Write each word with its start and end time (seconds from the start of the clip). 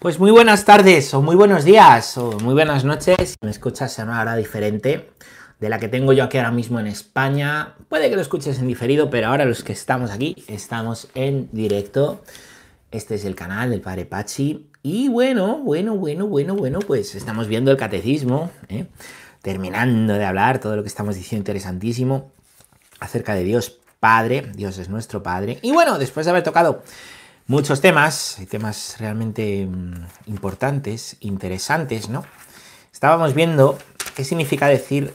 Pues 0.00 0.18
muy 0.18 0.30
buenas 0.30 0.64
tardes, 0.64 1.12
o 1.12 1.20
muy 1.20 1.36
buenos 1.36 1.62
días, 1.62 2.16
o 2.16 2.32
muy 2.38 2.54
buenas 2.54 2.84
noches. 2.84 3.36
Me 3.42 3.50
escuchas 3.50 3.98
en 3.98 4.08
una 4.08 4.22
hora 4.22 4.34
diferente 4.34 5.10
de 5.58 5.68
la 5.68 5.78
que 5.78 5.88
tengo 5.88 6.14
yo 6.14 6.24
aquí 6.24 6.38
ahora 6.38 6.52
mismo 6.52 6.80
en 6.80 6.86
España. 6.86 7.74
Puede 7.90 8.08
que 8.08 8.16
lo 8.16 8.22
escuches 8.22 8.58
en 8.60 8.66
diferido, 8.66 9.10
pero 9.10 9.28
ahora 9.28 9.44
los 9.44 9.62
que 9.62 9.74
estamos 9.74 10.10
aquí 10.10 10.42
estamos 10.48 11.08
en 11.14 11.50
directo. 11.52 12.22
Este 12.90 13.16
es 13.16 13.26
el 13.26 13.34
canal 13.34 13.68
del 13.68 13.82
Padre 13.82 14.06
Pachi. 14.06 14.70
Y 14.82 15.10
bueno, 15.10 15.58
bueno, 15.58 15.96
bueno, 15.96 16.26
bueno, 16.26 16.54
bueno, 16.54 16.78
pues 16.78 17.14
estamos 17.14 17.46
viendo 17.46 17.70
el 17.70 17.76
catecismo, 17.76 18.50
¿eh? 18.70 18.86
terminando 19.42 20.14
de 20.14 20.24
hablar 20.24 20.60
todo 20.60 20.76
lo 20.76 20.82
que 20.82 20.88
estamos 20.88 21.14
diciendo 21.14 21.42
interesantísimo 21.42 22.32
acerca 23.00 23.34
de 23.34 23.44
Dios 23.44 23.78
Padre. 24.00 24.50
Dios 24.54 24.78
es 24.78 24.88
nuestro 24.88 25.22
Padre. 25.22 25.58
Y 25.60 25.72
bueno, 25.72 25.98
después 25.98 26.24
de 26.24 26.30
haber 26.30 26.42
tocado 26.42 26.82
muchos 27.50 27.80
temas, 27.80 28.38
temas 28.48 28.94
realmente 29.00 29.66
mm, 29.66 30.04
importantes, 30.26 31.16
interesantes, 31.18 32.08
¿no? 32.08 32.24
Estábamos 32.92 33.34
viendo 33.34 33.76
qué 34.14 34.22
significa 34.22 34.68
decir 34.68 35.14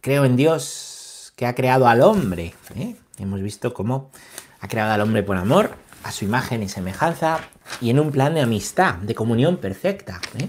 creo 0.00 0.24
en 0.24 0.34
Dios 0.34 1.32
que 1.36 1.46
ha 1.46 1.54
creado 1.54 1.86
al 1.86 2.00
hombre. 2.02 2.54
¿eh? 2.74 2.96
Hemos 3.20 3.40
visto 3.40 3.72
cómo 3.72 4.10
ha 4.58 4.66
creado 4.66 4.94
al 4.94 5.00
hombre 5.00 5.22
por 5.22 5.36
amor, 5.36 5.76
a 6.02 6.10
su 6.10 6.24
imagen 6.24 6.64
y 6.64 6.68
semejanza, 6.68 7.38
y 7.80 7.90
en 7.90 8.00
un 8.00 8.10
plan 8.10 8.34
de 8.34 8.40
amistad, 8.40 8.96
de 8.96 9.14
comunión 9.14 9.58
perfecta, 9.58 10.20
¿eh? 10.40 10.48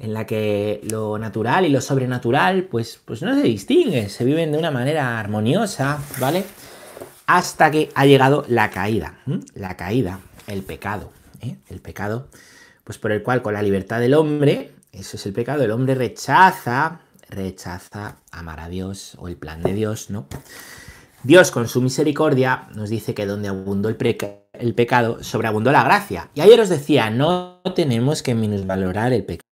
en 0.00 0.12
la 0.12 0.26
que 0.26 0.80
lo 0.90 1.16
natural 1.16 1.64
y 1.64 1.68
lo 1.68 1.80
sobrenatural, 1.80 2.64
pues, 2.64 3.00
pues 3.04 3.22
no 3.22 3.36
se 3.36 3.42
distingue, 3.42 4.08
se 4.08 4.24
viven 4.24 4.50
de 4.50 4.58
una 4.58 4.72
manera 4.72 5.20
armoniosa, 5.20 6.00
¿vale? 6.18 6.44
Hasta 7.26 7.70
que 7.70 7.90
ha 7.94 8.04
llegado 8.04 8.44
la 8.48 8.70
caída, 8.70 9.14
la 9.54 9.76
caída, 9.76 10.18
el 10.50 10.62
pecado, 10.62 11.12
¿eh? 11.40 11.56
el 11.68 11.80
pecado, 11.80 12.28
pues 12.84 12.98
por 12.98 13.12
el 13.12 13.22
cual 13.22 13.42
con 13.42 13.54
la 13.54 13.62
libertad 13.62 14.00
del 14.00 14.14
hombre, 14.14 14.72
eso 14.92 15.16
es 15.16 15.26
el 15.26 15.32
pecado, 15.32 15.64
el 15.64 15.70
hombre 15.70 15.94
rechaza, 15.94 17.00
rechaza 17.28 18.16
amar 18.32 18.60
a 18.60 18.68
Dios 18.68 19.16
o 19.18 19.28
el 19.28 19.36
plan 19.36 19.62
de 19.62 19.72
Dios, 19.72 20.10
¿no? 20.10 20.26
Dios 21.22 21.50
con 21.50 21.68
su 21.68 21.82
misericordia 21.82 22.68
nos 22.74 22.88
dice 22.88 23.14
que 23.14 23.26
donde 23.26 23.48
abundó 23.48 23.90
el, 23.90 23.96
pecado, 23.96 25.22
sobreabundó 25.22 25.70
la 25.70 25.84
gracia. 25.84 26.30
Y 26.34 26.40
ayer 26.40 26.58
os 26.58 26.70
decía, 26.70 27.10
no 27.10 27.60
tenemos 27.76 28.22
que 28.22 28.34
minusvalorar 28.34 29.12
el 29.12 29.24
pecado. 29.24 29.46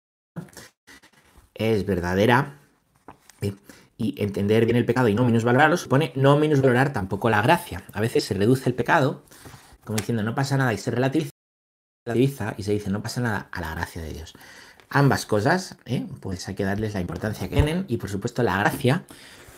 Es 1.55 1.87
verdadera. 1.87 2.59
¿eh? 3.41 3.55
Y 3.97 4.23
entender 4.23 4.67
bien 4.67 4.77
el 4.77 4.85
pecado 4.85 5.09
y 5.09 5.15
no 5.15 5.25
minusvalorarlo 5.25 5.79
supone 5.79 6.13
no 6.17 6.37
minusvalorar 6.37 6.93
tampoco 6.93 7.31
la 7.31 7.41
gracia. 7.41 7.83
A 7.95 8.01
veces 8.03 8.25
se 8.25 8.35
reduce 8.35 8.69
el 8.69 8.75
pecado 8.75 9.23
como 9.85 9.99
diciendo 9.99 10.23
no 10.23 10.35
pasa 10.35 10.57
nada 10.57 10.73
y 10.73 10.79
se 10.79 10.91
relativiza, 10.91 11.31
y 12.57 12.63
se 12.63 12.73
dice 12.73 12.91
no 12.91 13.03
pasa 13.03 13.21
nada 13.21 13.49
a 13.53 13.61
la 13.61 13.75
gracia 13.75 14.03
de 14.03 14.13
Dios. 14.13 14.35
Ambas 14.91 15.27
cosas, 15.27 15.77
¿eh? 15.87 16.07
pues 16.21 16.47
hay 16.49 16.55
que 16.55 16.65
darles 16.65 16.95
la 16.95 17.01
importancia 17.01 17.49
que 17.49 17.55
tienen 17.55 17.85
y 17.89 17.97
por 17.97 18.11
supuesto 18.11 18.43
la 18.43 18.59
gracia 18.59 19.05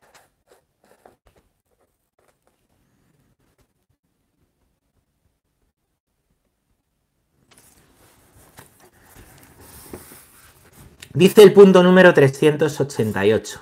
Dice 11.12 11.42
el 11.42 11.52
punto 11.52 11.82
número 11.82 12.14
388. 12.14 13.60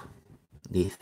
Dice, 0.68 0.98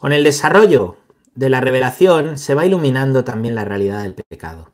con 0.00 0.14
el 0.14 0.24
desarrollo 0.24 0.96
de 1.34 1.50
la 1.50 1.60
revelación 1.60 2.38
se 2.38 2.54
va 2.54 2.64
iluminando 2.64 3.22
también 3.22 3.54
la 3.54 3.66
realidad 3.66 4.02
del 4.02 4.14
pecado. 4.14 4.72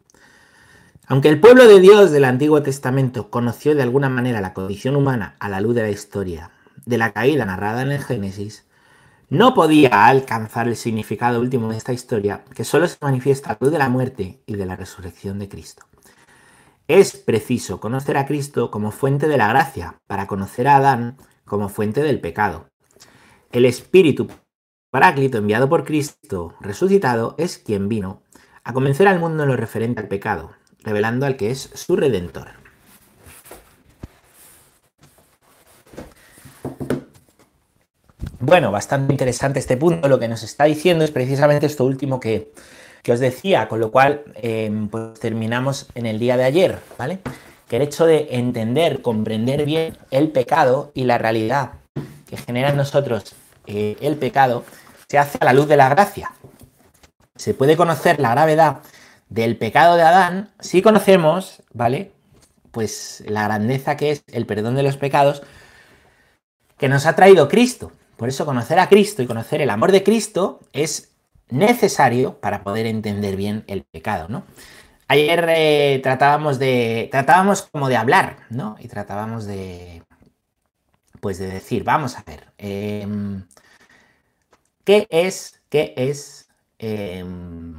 Aunque 1.09 1.31
el 1.31 1.41
pueblo 1.41 1.67
de 1.67 1.81
Dios 1.81 2.13
del 2.13 2.25
Antiguo 2.25 2.63
Testamento 2.63 3.29
conoció 3.29 3.75
de 3.75 3.83
alguna 3.83 4.09
manera 4.09 4.41
la 4.41 4.55
condición 4.55 4.95
humana 4.95 5.35
a 5.41 5.49
la 5.49 5.61
luz 5.61 5.75
de 5.75 5.83
la 5.83 5.91
historia 5.91 6.53
de 6.87 6.97
la 6.97 7.13
caída 7.13 7.45
narrada 7.45 7.83
en 7.83 7.91
el 7.91 8.05
Génesis, 8.05 8.69
no 9.31 9.53
podía 9.53 10.07
alcanzar 10.07 10.69
el 10.69 10.77
significado 10.77 11.41
último 11.41 11.71
de 11.71 11.77
esta 11.77 11.93
historia 11.93 12.45
que 12.55 12.63
solo 12.63 12.87
se 12.87 12.99
manifiesta 13.01 13.51
a 13.51 13.53
la 13.55 13.59
luz 13.63 13.73
de 13.73 13.79
la 13.79 13.89
muerte 13.89 14.43
y 14.47 14.55
de 14.55 14.67
la 14.67 14.77
resurrección 14.77 15.41
de 15.41 15.49
Cristo. 15.49 15.90
Es 16.91 17.17
preciso 17.17 17.79
conocer 17.79 18.17
a 18.17 18.27
Cristo 18.27 18.73
como 18.73 18.91
fuente 18.91 19.29
de 19.29 19.37
la 19.37 19.47
gracia 19.47 20.01
para 20.09 20.27
conocer 20.27 20.67
a 20.67 20.75
Adán 20.75 21.19
como 21.45 21.69
fuente 21.69 22.03
del 22.03 22.21
pecado. 22.21 22.67
El 23.53 23.65
Espíritu 23.65 24.27
Paráclito 24.91 25.39
enviado 25.39 25.69
por 25.69 25.85
Cristo 25.85 26.57
resucitado 26.61 27.37
es 27.39 27.59
quien 27.59 27.89
vino 27.89 28.25
a 28.65 28.73
convencer 28.73 29.07
al 29.07 29.21
mundo 29.21 29.45
en 29.45 29.51
lo 29.51 29.57
referente 29.57 30.01
al 30.01 30.09
pecado, 30.09 30.51
revelando 30.81 31.27
al 31.27 31.37
que 31.37 31.53
es 31.53 31.71
su 31.75 31.95
redentor. 31.95 32.49
Bueno, 38.41 38.73
bastante 38.73 39.13
interesante 39.13 39.61
este 39.61 39.77
punto. 39.77 40.09
Lo 40.09 40.19
que 40.19 40.27
nos 40.27 40.43
está 40.43 40.65
diciendo 40.65 41.05
es 41.05 41.13
precisamente 41.13 41.67
esto 41.67 41.85
último 41.85 42.19
que, 42.19 42.53
que 43.03 43.13
os 43.13 43.21
decía, 43.21 43.69
con 43.69 43.81
lo 43.81 43.91
cual 43.91 44.25
em, 44.37 44.89
pues 44.89 45.19
terminamos 45.21 45.89
en 45.95 46.07
el 46.07 46.19
día 46.19 46.37
de 46.37 46.45
ayer, 46.45 46.79
¿vale? 46.99 47.21
Que 47.69 47.77
el 47.77 47.83
hecho 47.83 48.07
de 48.07 48.29
entender, 48.33 49.03
comprender 49.03 49.65
bien 49.65 49.97
el 50.11 50.29
pecado 50.29 50.91
y 50.95 51.05
la 51.05 51.19
realidad 51.19 51.73
que 52.29 52.37
genera 52.37 52.71
en 52.71 52.77
nosotros 52.77 53.35
eh, 53.67 53.97
el 54.01 54.17
pecado 54.17 54.65
se 55.09 55.19
hace 55.19 55.39
a 55.41 55.45
la 55.45 55.53
luz 55.53 55.69
de 55.69 55.77
la 55.77 55.89
gracia. 55.89 56.33
Se 57.37 57.55
puede 57.55 57.77
conocer 57.77 58.21
la 58.21 58.31
gravedad 58.31 58.79
del 59.29 59.57
pecado 59.57 59.97
de 59.97 60.03
Adán 60.03 60.51
si 60.61 60.83
conocemos, 60.83 61.63
¿vale? 61.73 62.13
Pues 62.71 63.25
la 63.27 63.45
grandeza 63.45 63.97
que 63.97 64.11
es 64.11 64.25
el 64.29 64.47
perdón 64.47 64.75
de 64.77 64.83
los 64.83 64.97
pecados 64.97 65.43
que 66.77 66.89
nos 66.89 67.07
ha 67.07 67.17
traído 67.17 67.49
Cristo. 67.49 67.93
Por 68.17 68.29
eso 68.29 68.45
conocer 68.45 68.79
a 68.79 68.89
Cristo 68.89 69.23
y 69.23 69.27
conocer 69.27 69.63
el 69.63 69.71
amor 69.71 69.93
de 69.93 70.03
Cristo 70.03 70.61
es 70.73 71.10
necesario 71.51 72.41
para 72.41 72.63
poder 72.63 72.87
entender 72.87 73.37
bien 73.37 73.65
el 73.67 73.85
pecado, 73.85 74.29
¿no? 74.29 74.45
Ayer 75.11 75.45
eh, 75.49 76.01
tratábamos 76.05 76.61
de. 76.61 77.09
tratábamos 77.11 77.63
como 77.63 77.89
de 77.89 77.97
hablar, 77.97 78.37
¿no? 78.49 78.77
Y 78.79 78.87
tratábamos 78.87 79.45
de. 79.45 80.05
Pues 81.21 81.39
de 81.39 81.49
decir, 81.49 81.83
vamos 81.83 82.17
a 82.17 82.23
ver. 82.23 82.53
Em, 82.59 83.45
¿Qué 84.85 85.09
es. 85.11 85.61
¿Qué 85.69 85.95
es. 85.97 86.49
Em, 86.79 87.75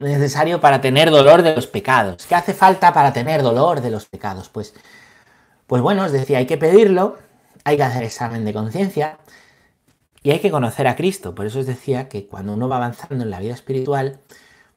necesario 0.00 0.62
para 0.62 0.80
tener 0.80 1.10
dolor 1.10 1.42
de 1.42 1.54
los 1.54 1.66
pecados? 1.66 2.26
¿Qué 2.26 2.34
hace 2.34 2.54
falta 2.54 2.94
para 2.94 3.12
tener 3.12 3.42
dolor 3.42 3.82
de 3.82 3.90
los 3.90 4.06
pecados? 4.06 4.48
Pues. 4.48 4.72
Pues 5.66 5.82
bueno, 5.82 6.04
os 6.04 6.12
decía, 6.12 6.38
hay 6.38 6.46
que 6.46 6.56
pedirlo, 6.56 7.18
hay 7.64 7.76
que 7.76 7.82
hacer 7.82 8.02
examen 8.02 8.46
de 8.46 8.54
conciencia, 8.54 9.18
y 10.22 10.30
hay 10.30 10.40
que 10.40 10.50
conocer 10.50 10.86
a 10.86 10.96
Cristo. 10.96 11.34
Por 11.34 11.46
eso 11.46 11.60
os 11.60 11.66
decía 11.66 12.08
que 12.08 12.26
cuando 12.26 12.52
uno 12.52 12.68
va 12.68 12.76
avanzando 12.76 13.24
en 13.24 13.30
la 13.30 13.40
vida 13.40 13.54
espiritual, 13.54 14.20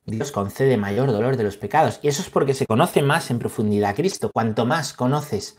Dios 0.06 0.32
concede 0.32 0.78
mayor 0.78 1.12
dolor 1.12 1.38
de 1.38 1.44
los 1.44 1.58
pecados. 1.58 2.00
Y 2.02 2.08
eso 2.08 2.22
es 2.22 2.30
porque 2.30 2.54
se 2.54 2.66
conoce 2.66 3.02
más 3.02 3.32
en 3.32 3.40
profundidad 3.40 3.92
a 3.92 3.96
Cristo. 3.96 4.32
Cuanto 4.32 4.66
más 4.66 4.94
conoces 4.94 5.58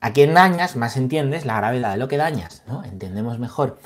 a 0.00 0.12
quien 0.12 0.34
dañas, 0.34 0.76
más 0.76 0.96
entiendes 0.96 1.44
la 1.44 1.56
gravedad 1.56 1.92
de 1.92 1.98
lo 1.98 2.08
que 2.08 2.16
dañas. 2.16 2.62
¿no? 2.66 2.84
Entendemos 2.84 3.38
mejor 3.38 3.78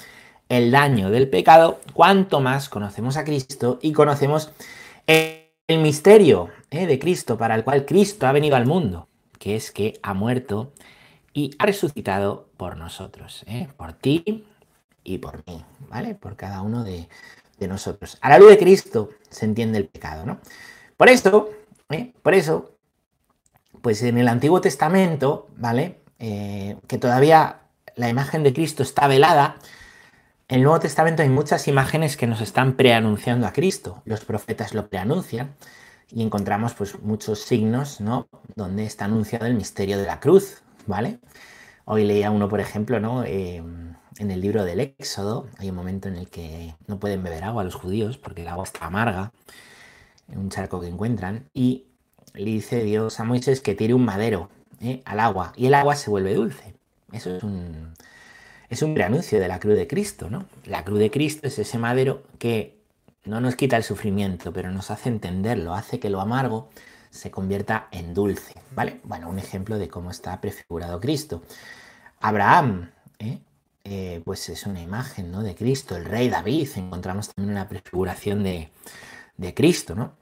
el 0.49 0.71
daño 0.71 1.11
del 1.11 1.29
pecado, 1.29 1.81
cuanto 1.93 2.41
más 2.41 2.69
conocemos 2.69 3.17
a 3.17 3.25
Cristo 3.25 3.79
y 3.81 3.93
conocemos 3.93 4.51
el 5.07 5.79
misterio 5.81 6.51
¿eh? 6.71 6.87
de 6.87 6.99
Cristo 6.99 7.39
para 7.39 7.55
el 7.55 7.65
cual 7.65 7.87
Cristo 7.87 8.27
ha 8.27 8.33
venido 8.33 8.57
al 8.57 8.67
mundo, 8.67 9.09
que 9.39 9.57
es 9.57 9.71
que 9.71 9.99
ha 10.03 10.13
muerto 10.13 10.73
y 11.33 11.53
ha 11.59 11.67
resucitado 11.67 12.49
por 12.57 12.77
nosotros, 12.77 13.43
¿eh? 13.47 13.69
por 13.77 13.95
ti 13.95 14.45
y 15.05 15.19
por 15.19 15.45
mí, 15.47 15.65
¿vale? 15.89 16.15
Por 16.15 16.37
cada 16.37 16.63
uno 16.63 16.83
de, 16.83 17.09
nosotros. 17.69 18.19
A 18.21 18.29
la 18.29 18.39
luz 18.39 18.51
de 18.51 18.59
Cristo 18.59 19.09
se 19.31 19.47
entiende 19.47 19.79
el 19.79 19.87
pecado, 19.87 20.27
¿no? 20.27 20.39
Por 20.99 21.09
eso, 21.09 21.49
¿eh? 21.89 22.13
por 22.23 22.35
eso, 22.35 22.77
pues 23.81 24.03
en 24.03 24.19
el 24.19 24.29
Antiguo 24.29 24.61
Testamento, 24.61 25.49
¿vale? 25.57 26.01
que 26.19 26.99
todavía 26.99 27.61
la 27.97 28.09
imagen 28.09 28.43
de 28.43 28.53
Cristo 28.53 28.83
está 28.83 29.07
velada, 29.09 29.57
en 30.47 30.59
el 30.59 30.63
Nuevo 30.65 30.81
Testamento 30.81 31.23
hay 31.23 31.31
muchas 31.31 31.69
imágenes 31.69 32.19
que 32.19 32.27
nos 32.27 32.43
están 32.43 32.75
preanunciando 32.75 33.47
a 33.47 33.53
Cristo. 33.53 34.03
Los 34.05 34.27
profetas 34.27 34.75
lo 34.75 34.89
preanuncian 34.89 35.55
y 36.11 36.23
encontramos 36.23 36.75
pues 36.75 37.01
muchos 37.01 37.41
signos, 37.41 38.01
¿no? 38.01 38.29
Donde 38.55 38.85
está 38.85 39.07
anunciado 39.07 39.47
el 39.47 39.55
misterio 39.55 39.97
de 39.97 40.05
la 40.05 40.21
cruz, 40.21 40.63
¿vale? 40.87 41.19
Hoy 41.87 42.05
leía 42.05 42.31
uno, 42.31 42.49
por 42.49 42.61
ejemplo, 42.61 43.01
¿no? 43.01 43.25
Em, 43.25 43.95
en 44.19 44.31
el 44.31 44.41
libro 44.41 44.65
del 44.65 44.81
Éxodo 44.81 45.49
hay 45.59 45.71
un 45.71 45.77
momento 45.77 46.09
en 46.09 46.17
el 46.17 46.29
que 46.29 46.75
no 46.87 46.99
pueden 46.99 47.23
beber 47.23 47.45
agua 47.45 47.65
los 47.65 47.75
judíos 47.75 48.19
porque 48.19 48.43
el 48.43 48.49
agua 48.49 48.65
está 48.65 48.87
amarga, 48.87 49.33
en 50.29 50.39
un 50.39 50.51
charco 50.51 50.81
que 50.81 50.89
encuentran, 50.89 51.49
y 51.53 51.85
le 52.35 52.47
dice 52.47 52.83
Dios 52.83 53.21
a 53.21 53.25
Moisés 53.25 53.61
que 53.61 53.75
tire 53.75 53.95
un 53.95 54.05
madero 54.05 54.49
¿eh? 54.81 55.03
al 55.05 55.21
agua 55.21 55.53
y 55.57 55.67
el 55.67 55.75
agua 55.75 55.97
se 55.97 56.11
vuelve 56.11 56.35
dulce. 56.35 56.75
Eso 57.13 57.37
es 57.37 57.43
un, 57.43 57.95
es 58.69 58.83
un 58.83 58.95
preanuncio 58.95 59.39
de 59.39 59.49
la 59.49 59.61
cruz 59.61 59.77
de 59.77 59.87
Cristo, 59.87 60.29
¿no? 60.31 60.47
La 60.65 60.85
cruz 60.85 60.99
de 60.99 61.11
Cristo 61.11 61.47
es 61.47 61.59
ese 61.59 61.79
madero 61.79 62.25
que 62.39 62.77
no 63.25 63.41
nos 63.41 63.57
quita 63.57 63.77
el 63.77 63.85
sufrimiento, 63.85 64.53
pero 64.53 64.71
nos 64.71 64.91
hace 64.91 65.09
entenderlo, 65.09 65.75
hace 65.75 66.01
que 66.01 66.11
lo 66.11 66.21
amargo 66.21 66.69
se 67.11 67.31
convierta 67.31 67.87
en 67.93 68.13
dulce, 68.15 68.55
¿vale? 68.75 69.01
Bueno, 69.05 69.31
un 69.31 69.39
ejemplo 69.39 69.79
de 69.79 69.89
cómo 69.89 70.11
está 70.11 70.41
prefigurado 70.41 71.01
Cristo. 71.01 71.43
Abraham, 72.21 72.91
¿eh? 73.21 73.39
Eh, 73.85 74.23
pues 74.25 74.49
es 74.49 74.65
una 74.67 74.81
imagen, 74.81 75.31
¿no? 75.31 75.43
De 75.43 75.55
Cristo, 75.55 75.97
el 75.97 76.07
rey 76.07 76.31
David, 76.31 76.69
encontramos 76.77 77.29
también 77.29 77.53
una 77.53 77.69
prefiguración 77.69 78.43
de, 78.43 78.71
Cristo, 79.55 79.95
¿no? 79.95 80.17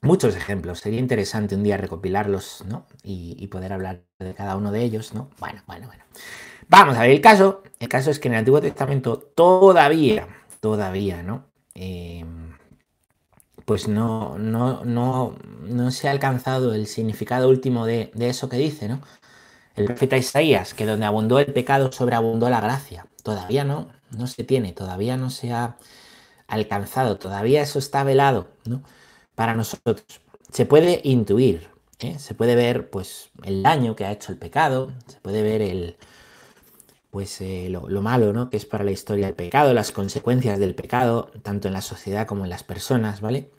Muchos 0.00 0.34
ejemplos, 0.34 0.80
sería 0.80 0.98
interesante 0.98 1.54
un 1.54 1.62
día 1.62 1.76
recopilarlos, 1.76 2.64
¿no? 2.66 2.86
Y, 3.04 3.46
poder 3.46 3.72
hablar 3.72 4.02
de 4.18 4.34
cada 4.34 4.56
uno 4.56 4.72
de 4.72 4.82
ellos, 4.82 5.14
¿no? 5.14 5.30
Bueno, 5.38 5.62
bueno, 5.68 5.86
bueno. 5.86 6.04
Vamos 6.68 6.96
a 6.96 7.02
ver 7.02 7.10
el 7.10 7.20
caso. 7.20 7.62
El 7.78 7.88
caso 7.88 8.10
es 8.10 8.18
que 8.18 8.28
en 8.28 8.34
el 8.34 8.40
Antiguo 8.40 8.60
Testamento 8.60 9.18
todavía, 9.18 10.26
todavía, 10.60 11.22
¿no? 11.22 11.44
Eh, 11.74 12.24
pues 13.64 13.88
no, 13.88 14.38
no, 14.38 14.84
no, 14.84 15.36
no 15.62 15.90
se 15.90 16.08
ha 16.08 16.10
alcanzado 16.10 16.74
el 16.74 16.86
significado 16.86 17.48
último 17.48 17.86
de, 17.86 18.10
eso 18.16 18.48
que 18.48 18.56
dice, 18.56 18.88
¿no? 18.88 19.00
El 19.74 19.86
profeta 19.86 20.16
Isaías, 20.16 20.74
que 20.74 20.86
donde 20.86 21.06
abundó 21.06 21.38
el 21.38 21.52
pecado, 21.52 21.92
sobreabundó 21.92 22.50
la 22.50 22.60
gracia. 22.60 23.06
Todavía 23.22 23.64
no, 23.64 23.88
no 24.10 24.26
se 24.26 24.44
tiene, 24.44 24.72
todavía 24.72 25.16
no 25.16 25.30
se 25.30 25.52
ha 25.52 25.76
alcanzado, 26.46 27.16
todavía 27.16 27.62
eso 27.62 27.78
está 27.78 28.04
velado, 28.04 28.48
¿no? 28.66 28.82
Para 29.34 29.54
nosotros. 29.54 30.04
Se 30.52 30.66
puede 30.66 31.00
intuir, 31.04 31.70
¿eh? 32.00 32.18
se 32.18 32.34
puede 32.34 32.54
ver, 32.54 32.90
pues, 32.90 33.30
el 33.44 33.62
daño 33.62 33.96
que 33.96 34.04
ha 34.04 34.12
hecho 34.12 34.32
el 34.32 34.38
pecado, 34.38 34.92
se 35.06 35.18
puede 35.20 35.42
ver 35.42 35.62
el, 35.62 35.96
pues 37.12 37.42
eh, 37.42 37.68
lo, 37.68 38.02
malo, 38.02 38.32
¿no? 38.32 38.48
Que 38.48 38.56
es 38.56 38.64
para 38.64 38.84
la 38.84 38.90
historia 38.90 39.26
del 39.26 39.34
pecado, 39.34 39.74
las 39.74 39.92
consecuencias 39.92 40.58
del 40.58 40.74
pecado, 40.74 41.30
tanto 41.42 41.68
en 41.68 41.74
la 41.74 41.82
sociedad 41.82 42.26
como 42.26 42.44
en 42.44 42.50
las 42.50 42.64
personas, 42.64 43.20
¿vale? 43.20 43.50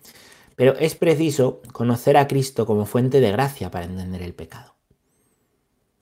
Pero 0.56 0.74
es 0.74 0.95
preciso 0.95 1.62
conocer 1.71 2.18
a 2.18 2.27
Cristo 2.27 2.65
como 2.65 2.88
fuente 2.88 3.21
de 3.21 3.31
gracia 3.31 3.69
para 3.69 3.86
entender 3.86 4.24
el 4.24 4.33
pecado. 4.33 4.74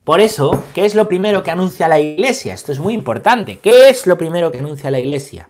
Por 0.03 0.19
eso, 0.19 0.63
¿qué 0.73 0.85
es 0.85 0.95
lo 0.95 1.07
primero 1.07 1.43
que 1.43 1.51
anuncia 1.51 1.87
la 1.87 1.99
iglesia? 1.99 2.55
Esto 2.55 2.71
es 2.71 2.79
muy 2.79 2.93
importante. 2.93 3.59
¿Qué 3.59 3.89
es 3.89 4.07
lo 4.07 4.17
primero 4.17 4.51
que 4.51 4.57
anuncia 4.57 4.89
la 4.89 4.99
iglesia? 4.99 5.47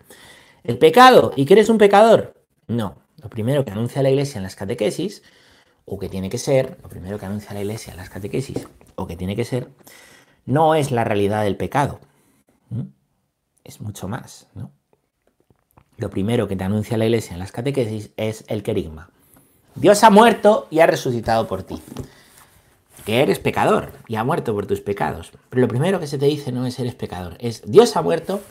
¿El 0.63 0.77
pecado? 0.77 1.31
¿Y 1.36 1.45
que 1.45 1.53
eres 1.53 1.69
un 1.69 1.77
pecador? 1.77 2.33
No. 2.68 2.98
Lo 3.21 3.30
primero 3.30 3.63
que 3.63 3.71
anuncia 3.71 4.03
la 4.03 4.09
iglesia 4.09 4.39
en 4.39 4.44
las 4.44 4.56
catequesis, 4.56 5.24
o 5.86 5.98
que 5.98 6.09
tiene 6.09 6.30
que 6.30 6.38
ser, 6.38 6.77
lo 6.83 6.89
primero 6.89 7.18
que 7.18 7.25
anuncia 7.25 7.53
la 7.53 7.62
iglesia 7.62 7.92
en 7.92 7.98
las 7.98 8.09
catequesis, 8.09 8.68
o 8.95 9.07
que 9.07 9.15
tiene 9.15 9.36
que 9.36 9.45
ser, 9.45 9.69
no 10.45 10.75
es 10.75 10.92
la 10.92 11.04
realidad 11.04 11.44
del 11.44 11.56
pecado. 11.56 12.00
Es 13.63 13.80
mucho 13.80 14.07
más. 14.07 14.47
¿no? 14.54 14.71
Lo 15.97 16.09
primero 16.09 16.47
que 16.47 16.56
te 16.56 16.63
anuncia 16.63 16.97
la 16.97 17.06
iglesia 17.06 17.33
en 17.33 17.39
las 17.39 17.51
catequesis 17.51 18.12
es 18.18 18.44
el 18.47 18.63
querigma. 18.63 19.12
Dios 19.75 20.04
ha 20.04 20.09
muerto 20.09 20.68
y 20.69 20.80
ha 20.80 20.88
resucitado 20.88 21.47
por 21.47 21.63
ti. 21.63 21.81
Que 23.06 23.21
eres 23.21 23.39
pecador 23.39 23.92
y 24.07 24.15
ha 24.15 24.24
muerto 24.24 24.53
por 24.53 24.68
tus 24.68 24.81
pecados. 24.81 25.31
Pero 25.50 25.62
lo 25.62 25.68
primero 25.68 26.00
que 26.00 26.07
se 26.07 26.18
te 26.18 26.25
dice 26.25 26.51
no 26.51 26.65
es 26.65 26.80
eres 26.80 26.95
pecador, 26.95 27.36
es 27.39 27.63
Dios 27.65 27.95
ha 27.95 28.01
muerto 28.01 28.42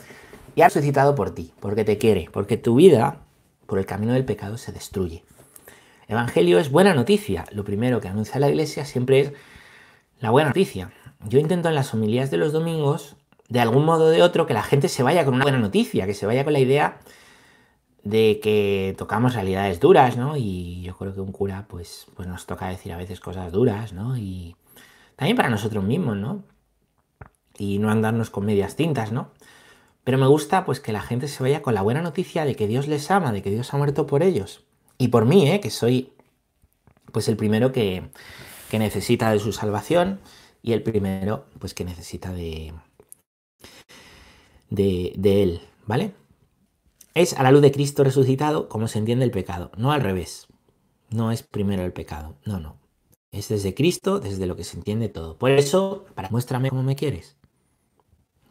y 0.55 0.61
ha 0.61 0.67
resucitado 0.67 1.15
por 1.15 1.33
ti, 1.33 1.53
porque 1.59 1.85
te 1.85 1.97
quiere, 1.97 2.29
porque 2.31 2.57
tu 2.57 2.75
vida 2.75 3.21
por 3.65 3.79
el 3.79 3.85
camino 3.85 4.13
del 4.13 4.25
pecado 4.25 4.57
se 4.57 4.71
destruye. 4.71 5.23
Evangelio 6.07 6.59
es 6.59 6.69
buena 6.69 6.93
noticia. 6.93 7.45
Lo 7.51 7.63
primero 7.63 8.01
que 8.01 8.09
anuncia 8.09 8.39
la 8.39 8.49
iglesia 8.49 8.83
siempre 8.83 9.21
es 9.21 9.33
la 10.19 10.29
buena 10.29 10.49
noticia 10.49 10.91
yo 11.27 11.39
intento 11.39 11.69
en 11.69 11.75
las 11.75 11.93
homilías 11.93 12.31
de 12.31 12.37
los 12.37 12.51
domingos, 12.51 13.15
de 13.49 13.59
algún 13.59 13.85
modo 13.85 14.05
o 14.05 14.09
de 14.09 14.21
otro, 14.21 14.47
que 14.47 14.53
la 14.53 14.63
gente 14.63 14.87
se 14.87 15.03
vaya 15.03 15.25
con 15.25 15.35
una 15.35 15.43
buena 15.43 15.59
noticia, 15.59 16.05
que 16.05 16.13
se 16.13 16.25
vaya 16.25 16.43
con 16.43 16.53
la 16.53 16.59
idea 16.59 16.99
de 18.03 18.39
que 18.41 18.95
tocamos 18.97 19.35
realidades 19.35 19.79
duras, 19.79 20.17
¿no? 20.17 20.37
Y 20.37 20.81
yo 20.81 20.95
creo 20.97 21.13
que 21.13 21.21
un 21.21 21.31
cura, 21.31 21.65
pues, 21.67 22.07
pues 22.15 22.27
nos 22.27 22.45
toca 22.45 22.67
decir 22.67 22.91
a 22.93 22.97
veces 22.97 23.19
cosas 23.19 23.51
duras, 23.51 23.93
¿no? 23.93 24.17
Y 24.17 24.55
también 25.15 25.37
para 25.37 25.49
nosotros 25.49 25.83
mismos, 25.83 26.17
¿no? 26.17 26.43
Y 27.57 27.79
no 27.79 27.91
andarnos 27.91 28.29
con 28.29 28.45
medias 28.45 28.75
tintas, 28.75 29.11
¿no? 29.11 29.31
Pero 30.03 30.17
me 30.17 30.27
gusta, 30.27 30.65
pues, 30.65 30.79
que 30.79 30.93
la 30.93 31.01
gente 31.01 31.27
se 31.27 31.43
vaya 31.43 31.61
con 31.61 31.75
la 31.75 31.81
buena 31.83 32.01
noticia 32.01 32.45
de 32.45 32.55
que 32.55 32.67
Dios 32.67 32.87
les 32.87 33.11
ama, 33.11 33.31
de 33.31 33.41
que 33.41 33.51
Dios 33.51 33.73
ha 33.73 33.77
muerto 33.77 34.07
por 34.07 34.23
ellos. 34.23 34.63
Y 34.97 35.09
por 35.09 35.25
mí, 35.25 35.49
¿eh? 35.49 35.59
Que 35.59 35.69
soy, 35.69 36.13
pues, 37.11 37.27
el 37.27 37.37
primero 37.37 37.71
que, 37.71 38.09
que 38.71 38.79
necesita 38.79 39.31
de 39.31 39.39
su 39.39 39.51
salvación 39.51 40.19
y 40.63 40.73
el 40.73 40.81
primero, 40.81 41.45
pues 41.59 41.73
que 41.73 41.83
necesita 41.83 42.31
de, 42.31 42.73
de, 44.69 45.43
Él, 45.43 45.61
¿vale? 45.85 46.13
Es 47.13 47.33
a 47.33 47.43
la 47.43 47.51
luz 47.51 47.61
de 47.61 47.71
Cristo 47.71 48.03
resucitado 48.03 48.69
como 48.69 48.87
se 48.87 48.99
entiende 48.99 49.25
el 49.25 49.31
pecado, 49.31 49.71
no 49.77 49.91
al 49.91 50.01
revés. 50.01 50.47
No 51.09 51.31
es 51.31 51.43
primero 51.43 51.83
el 51.83 51.91
pecado, 51.91 52.37
no, 52.45 52.59
no. 52.59 52.77
Es 53.31 53.49
desde 53.49 53.73
Cristo, 53.73 54.19
desde 54.19 54.45
lo 54.45 54.55
que 54.55 54.63
se 54.63 54.77
entiende 54.77 55.09
todo. 55.09 55.37
Por 55.37 55.51
eso, 55.51 56.05
para 56.15 56.29
muéstrame 56.29 56.69
cómo 56.69 56.83
me 56.83 56.95
quieres. 56.95 57.37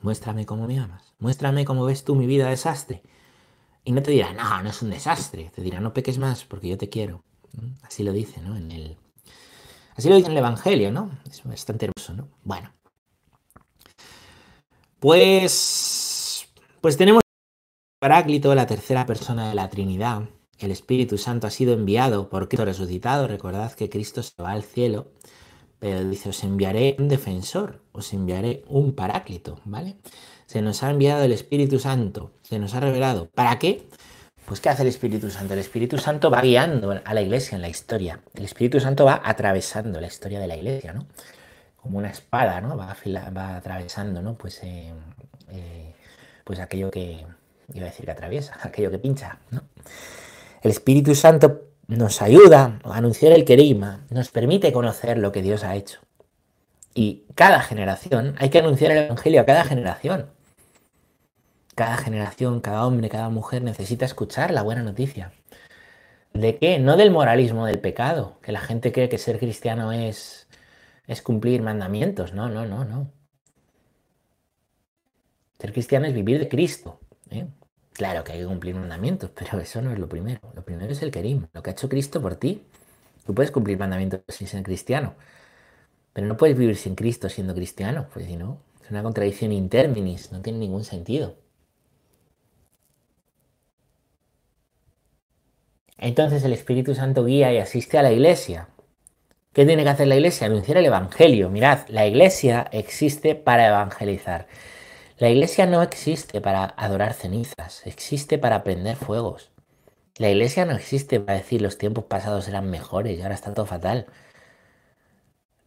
Muéstrame 0.03 0.47
cómo 0.47 0.67
me 0.67 0.79
amas. 0.79 1.15
Muéstrame 1.19 1.65
cómo 1.65 1.85
ves 1.85 2.05
tú 2.05 2.15
mi 2.15 2.27
vida 2.27 2.49
desastre. 2.49 3.03
Y 3.85 3.93
no 3.93 4.03
te 4.03 4.11
dirá, 4.11 4.33
no, 4.33 4.63
no 4.63 4.71
es 4.71 4.83
un 4.83 4.91
desastre. 4.91 5.51
Te 5.55 5.63
dirá, 5.63 5.81
no 5.81 5.95
peques 5.95 6.19
más 6.19 6.45
porque 6.45 6.69
yo 6.69 6.79
te 6.79 6.89
quiero. 6.89 7.23
Así 7.83 8.03
lo 8.03 8.13
dice, 8.13 8.41
¿no? 8.41 8.57
En 8.57 8.71
el, 8.71 8.97
Así 9.97 10.09
lo 10.09 10.17
dice 10.17 10.29
en 10.29 10.33
el 10.33 10.39
Evangelio, 10.39 10.91
¿no? 10.91 11.11
Es 11.31 11.43
bastante 11.45 11.87
hermoso, 11.87 12.15
¿no? 12.15 12.29
Bueno. 12.43 12.73
Pues, 14.99 16.47
pues 16.81 16.97
tenemos 16.97 17.23
Paráclito, 18.01 18.55
la 18.55 18.67
tercera 18.67 19.05
persona 19.05 19.51
de 19.51 19.55
la 19.55 19.69
Trinidad. 19.69 20.23
El 20.59 20.71
Espíritu 20.71 21.19
Santo 21.19 21.47
ha 21.47 21.51
sido 21.51 21.75
enviado 21.75 22.31
por 22.31 22.49
Cristo 22.49 22.65
resucitado. 22.65 23.29
Recordad 23.29 23.75
que 23.75 23.91
Cristo 23.91 24.23
se 24.23 24.43
va 24.43 24.53
al 24.53 24.63
cielo, 24.63 25.13
pero 25.79 26.03
dice, 26.09 26.31
os 26.31 26.43
enviaré 26.43 26.97
un 26.99 27.09
defensor, 27.09 27.83
os 27.93 28.15
enviaré 28.15 28.65
un 28.69 28.95
Paráclito, 28.95 29.61
¿vale? 29.67 29.97
Se 30.47 30.63
nos 30.63 30.83
ha 30.83 30.89
enviado 30.91 31.25
el 31.25 31.33
Espíritu 31.33 31.79
Santo, 31.79 32.33
se 32.41 32.59
nos 32.59 32.75
ha 32.75 32.81
revelado. 32.81 33.29
¿Para 33.35 33.59
qué? 33.59 33.87
Pues 34.47 34.63
¿qué 34.63 34.71
hace 34.71 34.81
el 34.81 34.89
Espíritu 34.89 35.29
Santo? 35.29 35.53
El 35.53 35.61
Espíritu 35.61 35.99
Santo 35.99 36.31
va 36.31 36.41
guiando 36.41 36.99
a 37.05 37.13
la 37.15 37.21
iglesia 37.21 37.57
en 37.57 37.61
la 37.61 37.69
historia. 37.69 38.23
El 38.33 38.47
Espíritu 38.47 38.81
Santo 38.81 39.05
va 39.05 39.21
atravesando 39.23 40.01
la 40.01 40.07
historia 40.07 40.41
de 40.41 40.47
la 40.47 40.57
iglesia, 40.57 40.95
¿no? 40.95 41.07
Como 41.77 41.99
una 41.99 42.09
espada, 42.09 42.63
¿no? 42.63 42.79
Va, 42.79 42.97
va 43.37 43.57
atravesando, 43.57 44.23
¿no? 44.23 44.39
Pues, 44.39 44.63
eh, 44.63 44.91
eh, 45.51 45.95
pues 46.45 46.61
aquello 46.61 46.91
que, 46.91 47.27
iba 47.75 47.87
a 47.87 47.91
decir 47.91 48.05
que 48.05 48.13
atraviesa, 48.13 48.59
aquello 48.63 48.91
que 48.91 48.99
pincha, 48.99 49.39
¿no? 49.51 49.63
El 50.63 50.71
Espíritu 50.71 51.15
Santo 51.15 51.71
nos 51.87 52.23
ayuda 52.23 52.79
a 52.85 52.97
anunciar 52.97 53.33
el 53.33 53.45
querigma, 53.45 54.05
nos 54.11 54.31
permite 54.31 54.73
conocer 54.73 55.19
lo 55.19 55.33
que 55.33 55.43
Dios 55.43 55.65
ha 55.65 55.75
hecho. 55.75 56.01
Y 56.95 57.25
cada 57.35 57.61
generación, 57.61 58.35
hay 58.39 58.51
que 58.51 58.59
anunciar 58.59 58.93
el 58.93 59.05
Evangelio 59.05 59.41
a 59.41 59.47
cada 59.47 59.65
generación. 59.65 60.31
Cada 61.75 61.97
generación, 61.97 62.61
cada 62.61 62.87
hombre, 62.87 63.09
cada 63.09 63.31
mujer 63.31 63.63
necesita 63.63 64.05
escuchar 64.05 64.51
la 64.51 64.63
buena 64.63 64.83
noticia. 64.83 65.33
¿De 66.33 66.59
qué? 66.59 66.79
No 66.79 66.97
del 66.97 67.11
moralismo 67.11 67.67
del 67.67 67.81
pecado, 67.81 68.39
que 68.43 68.53
la 68.53 68.61
gente 68.61 68.93
cree 68.93 69.09
que 69.09 69.19
ser 69.19 69.39
cristiano 69.39 69.93
es, 69.93 70.49
es 71.07 71.23
cumplir 71.23 71.63
mandamientos. 71.63 72.35
No, 72.35 72.49
no, 72.49 72.67
no, 72.67 72.85
no. 72.85 73.11
Ser 75.59 75.73
cristiano 75.73 76.07
es 76.07 76.15
vivir 76.15 76.39
de 76.39 76.49
Cristo. 76.49 77.01
Claro 78.01 78.25
que 78.25 78.33
hay 78.33 78.39
que 78.39 78.47
cumplir 78.47 78.75
mandamientos, 78.75 79.29
pero 79.35 79.61
eso 79.61 79.83
no 79.83 79.93
es 79.93 79.99
lo 79.99 80.09
primero. 80.09 80.41
Lo 80.55 80.65
primero 80.65 80.91
es 80.91 81.03
el 81.03 81.11
querim, 81.11 81.49
lo 81.53 81.63
que 81.63 81.69
ha 81.69 81.73
hecho 81.75 81.91
Cristo 81.91 82.23
por 82.23 82.35
ti. 82.37 82.63
Tú 83.27 83.35
puedes 83.35 83.51
cumplir 83.51 83.79
mandamientos 83.79 84.23
sin 84.29 84.47
ser 84.47 84.63
cristiano, 84.63 85.17
pero 86.15 86.27
no 86.27 86.39
puedes 86.39 86.57
vivir 86.57 86.77
sin 86.77 86.95
Cristo 86.95 87.29
siendo 87.29 87.55
cristiano, 87.55 88.07
pues 88.11 88.25
si 88.25 88.37
no, 88.37 88.59
es 88.83 88.91
una 88.91 89.03
contradicción 89.03 89.53
interminis, 89.53 90.33
no 90.33 90.41
tiene 90.41 90.61
ningún 90.61 90.85
sentido. 90.85 91.37
Entonces 95.99 96.43
el 96.45 96.55
Espíritu 96.55 96.95
Santo 96.95 97.23
guía 97.27 97.53
y 97.53 97.59
asiste 97.59 97.99
a 97.99 98.03
la 98.03 98.13
iglesia. 98.13 98.69
¿Qué 99.53 99.67
tiene 99.67 99.85
que 99.85 99.91
hacer 99.91 100.09
la 100.09 100.17
iglesia? 100.17 100.47
Anunciar 100.47 100.79
el 100.79 100.87
Evangelio. 100.87 101.51
Mirad, 101.51 101.81
la 101.89 102.07
iglesia 102.07 102.69
existe 102.73 103.35
para 103.35 103.69
evangelizar. 103.69 104.47
La 105.21 105.29
iglesia 105.29 105.67
no 105.67 105.83
existe 105.83 106.41
para 106.41 106.65
adorar 106.79 107.13
cenizas, 107.13 107.87
existe 107.87 108.39
para 108.39 108.65
prender 108.65 108.97
fuegos. 108.97 109.51
La 110.17 110.31
iglesia 110.31 110.65
no 110.65 110.73
existe 110.73 111.21
para 111.21 111.37
decir 111.37 111.61
los 111.61 111.77
tiempos 111.77 112.05
pasados 112.05 112.49
eran 112.49 112.71
mejores 112.71 113.19
y 113.19 113.21
ahora 113.21 113.35
está 113.35 113.53
todo 113.53 113.67
fatal. 113.67 114.07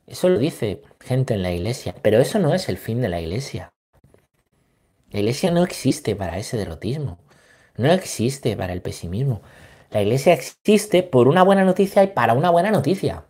Eso 0.07 0.27
lo 0.29 0.39
dice 0.39 0.81
gente 0.99 1.35
en 1.35 1.43
la 1.43 1.51
iglesia, 1.51 1.93
pero 2.01 2.19
eso 2.19 2.39
no 2.39 2.55
es 2.55 2.67
el 2.67 2.79
fin 2.79 2.99
de 2.99 3.09
la 3.09 3.21
iglesia. 3.21 3.71
La 5.11 5.19
iglesia 5.19 5.51
no 5.51 5.63
existe 5.63 6.15
para 6.15 6.39
ese 6.39 6.57
derrotismo, 6.57 7.19
no 7.77 7.91
existe 7.91 8.57
para 8.57 8.73
el 8.73 8.81
pesimismo. 8.81 9.43
La 9.91 10.01
iglesia 10.01 10.33
existe 10.33 11.03
por 11.03 11.27
una 11.27 11.43
buena 11.43 11.63
noticia 11.63 12.03
y 12.03 12.07
para 12.07 12.33
una 12.33 12.49
buena 12.49 12.71
noticia. 12.71 13.25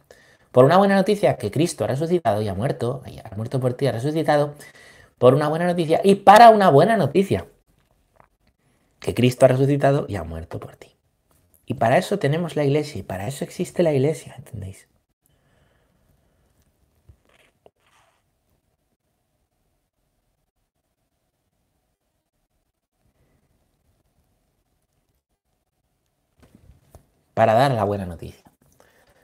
Por 0.54 0.64
una 0.64 0.78
buena 0.78 0.96
noticia 0.96 1.36
que 1.36 1.52
Cristo 1.52 1.84
ha 1.84 1.88
resucitado 1.88 2.42
y 2.42 2.48
ha 2.48 2.54
muerto, 2.54 3.04
y 3.08 3.20
ha 3.20 3.30
muerto 3.36 3.60
por 3.60 3.74
ti, 3.74 3.88
ha 3.88 3.92
resucitado, 3.92 4.56
por 5.24 5.36
una 5.36 5.48
buena 5.48 5.68
noticia 5.68 6.02
y 6.04 6.16
para 6.16 6.50
una 6.50 6.70
buena 6.70 6.98
noticia. 6.98 7.48
Que 9.00 9.14
Cristo 9.14 9.46
ha 9.46 9.48
resucitado 9.48 10.06
y 10.10 10.18
ha 10.18 10.26
muerto 10.26 10.60
por 10.60 10.76
ti. 10.76 10.98
Y 11.66 11.76
para 11.76 11.98
eso 11.98 12.20
tenemos 12.20 12.58
la 12.58 12.66
iglesia 12.66 13.00
y 13.00 13.04
para 13.04 13.26
eso 13.26 13.46
existe 13.46 13.84
la 13.84 13.94
iglesia, 13.94 14.36
¿entendéis? 14.38 14.90
Para 27.34 27.54
dar 27.54 27.72
la 27.72 27.86
buena 27.86 28.06
noticia. 28.06 28.44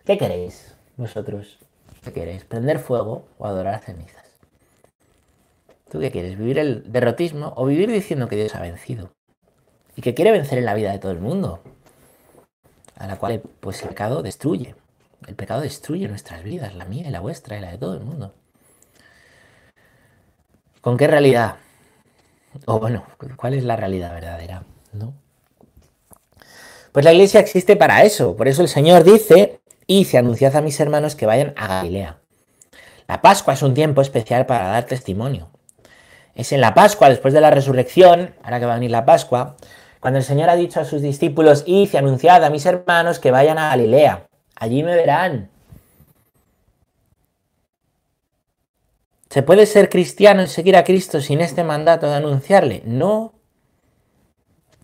¿Qué 0.06 0.18
queréis 0.18 0.78
vosotros? 0.96 1.60
¿Qué 2.06 2.14
queréis? 2.14 2.46
¿Prender 2.46 2.80
fuego 2.80 3.28
o 3.38 3.46
adorar 3.46 3.82
cenizas? 3.82 4.29
¿Tú 5.90 6.00
qué 6.00 6.12
quieres? 6.12 6.38
¿Vivir 6.38 6.60
el 6.60 6.92
derrotismo 6.92 7.54
o 7.56 7.66
vivir 7.66 7.90
diciendo 7.92 8.28
que 8.28 8.36
Dios 8.36 8.54
ha 8.56 8.62
vencido? 8.62 9.12
Y 9.96 10.02
que 10.02 10.14
quiere 10.14 10.32
vencer 10.32 10.60
en 10.60 10.66
la 10.66 10.76
vida 10.76 10.92
de 10.92 11.00
todo 11.00 11.12
el 11.12 11.20
mundo. 11.20 11.62
A 12.96 13.08
la 13.08 13.18
cual 13.18 13.42
pues 13.60 13.82
el 13.82 13.90
pecado 13.90 14.22
destruye. 14.22 14.76
El 15.28 15.36
pecado 15.36 15.62
destruye 15.62 16.08
nuestras 16.08 16.44
vidas, 16.44 16.76
la 16.76 16.86
mía 16.86 17.08
y 17.08 17.12
la 17.12 17.20
vuestra 17.20 17.58
y 17.58 17.62
la 17.62 17.72
de 17.72 17.78
todo 17.78 17.96
el 17.96 18.02
mundo. 18.02 18.34
¿Con 20.82 20.96
qué 20.96 21.08
realidad? 21.08 21.56
O 22.66 22.80
bueno, 22.80 23.06
¿cuál 23.36 23.56
es 23.56 23.64
la 23.64 23.76
realidad 23.76 24.14
verdadera? 24.14 24.64
¿No? 24.94 25.14
Pues 26.92 27.04
la 27.04 27.14
iglesia 27.14 27.40
existe 27.40 27.76
para 27.76 28.04
eso. 28.04 28.36
Por 28.36 28.48
eso 28.48 28.62
el 28.62 28.70
Señor 28.70 29.04
dice, 29.04 29.60
y 29.88 30.06
se 30.06 30.18
anunciad 30.18 30.56
a 30.56 30.62
mis 30.62 30.80
hermanos 30.80 31.16
que 31.16 31.26
vayan 31.26 31.54
a 31.58 31.68
Galilea. 31.68 32.20
La 33.08 33.22
Pascua 33.22 33.56
es 33.56 33.64
un 33.64 33.74
tiempo 33.74 34.02
especial 34.02 34.46
para 34.46 34.68
dar 34.68 34.86
testimonio. 34.86 35.50
Es 36.36 36.52
en 36.52 36.62
la 36.62 36.74
Pascua, 36.74 37.10
después 37.10 37.34
de 37.34 37.42
la 37.42 37.50
resurrección, 37.50 38.34
ahora 38.44 38.60
que 38.60 38.66
va 38.66 38.74
a 38.74 38.76
venir 38.76 38.92
la 38.92 39.06
Pascua, 39.06 39.56
cuando 40.00 40.20
el 40.20 40.26
Señor 40.26 40.50
ha 40.50 40.56
dicho 40.56 40.80
a 40.80 40.86
sus 40.86 41.02
discípulos, 41.02 41.64
id 41.66 41.90
y 41.94 41.98
anunciad 41.98 42.44
a 42.44 42.50
mis 42.50 42.66
hermanos 42.66 43.20
que 43.20 43.32
vayan 43.32 43.58
a 43.58 43.70
Galilea. 43.70 44.28
Allí 44.56 44.84
me 44.84 44.96
verán. 44.96 45.50
¿Se 49.30 49.44
puede 49.44 49.66
ser 49.66 49.90
cristiano 49.90 50.42
y 50.42 50.48
seguir 50.48 50.76
a 50.76 50.84
Cristo 50.84 51.22
sin 51.22 51.42
este 51.42 51.64
mandato 51.64 52.10
de 52.10 52.16
anunciarle? 52.16 52.82
No. 52.86 53.34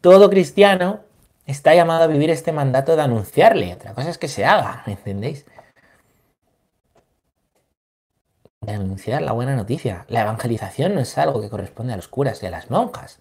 Todo 0.01 0.29
cristiano 0.29 0.99
está 1.47 1.73
llamado 1.73 2.03
a 2.03 2.07
vivir 2.07 2.29
este 2.29 2.51
mandato 2.51 2.95
de 2.95 3.01
anunciarle. 3.01 3.73
Otra 3.73 3.93
cosa 3.93 4.09
es 4.09 4.17
que 4.17 4.27
se 4.27 4.45
haga, 4.45 4.83
¿me 4.85 4.93
entendéis? 4.93 5.45
De 8.65 8.73
anunciar 8.73 9.21
la 9.21 9.31
buena 9.31 9.55
noticia. 9.55 10.05
La 10.09 10.21
evangelización 10.21 10.95
no 10.95 11.01
es 11.01 11.17
algo 11.17 11.41
que 11.41 11.49
corresponde 11.49 11.93
a 11.93 11.97
los 11.97 12.07
curas 12.07 12.41
y 12.41 12.45
a 12.47 12.51
las 12.51 12.71
monjas. 12.71 13.19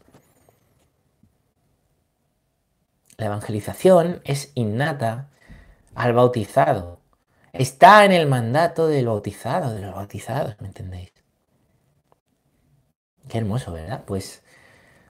La 3.16 3.26
evangelización 3.26 4.20
es 4.24 4.52
innata 4.54 5.30
al 5.94 6.14
bautizado. 6.14 7.00
Está 7.52 8.04
en 8.04 8.12
el 8.12 8.26
mandato 8.26 8.88
del 8.88 9.06
bautizado, 9.06 9.72
de 9.74 9.82
los 9.82 9.94
bautizados, 9.94 10.60
¿me 10.60 10.66
entendéis? 10.66 11.12
Qué 13.28 13.38
hermoso, 13.38 13.72
¿verdad? 13.72 14.02
Pues, 14.04 14.42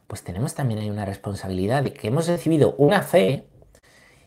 pues 0.07 0.23
tenemos 0.23 0.55
también 0.55 0.81
ahí 0.81 0.91
una 0.91 1.07
responsabilidad 1.07 1.83
de 1.83 1.95
que 1.95 2.09
hemos 2.09 2.29
recibido 2.29 2.75
una 2.77 3.03
fe, 3.03 3.49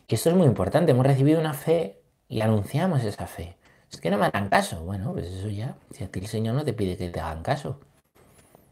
y 0.08 0.14
esto 0.14 0.30
es 0.30 0.36
muy 0.36 0.46
importante, 0.46 0.90
hemos 0.90 1.06
recibido 1.06 1.38
una 1.38 1.54
fe 1.54 2.02
y 2.28 2.40
anunciamos 2.40 3.04
esa 3.04 3.26
fe. 3.26 3.56
Es 3.90 4.00
que 4.00 4.10
no 4.10 4.18
me 4.18 4.26
hagan 4.26 4.48
caso. 4.48 4.84
Bueno, 4.84 5.12
pues 5.12 5.26
eso 5.26 5.48
ya. 5.48 5.76
Si 5.90 6.04
a 6.04 6.08
ti 6.10 6.20
el 6.20 6.26
Señor 6.26 6.54
no 6.54 6.64
te 6.64 6.72
pide 6.72 6.96
que 6.96 7.10
te 7.10 7.20
hagan 7.20 7.42
caso. 7.42 7.80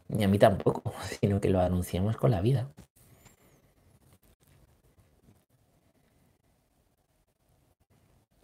Ni 0.09 0.23
a 0.23 0.27
mí 0.27 0.39
tampoco, 0.39 0.93
sino 1.19 1.41
que 1.41 1.49
lo 1.49 1.59
anunciemos 1.61 2.17
con 2.17 2.31
la 2.31 2.41
vida. 2.41 2.69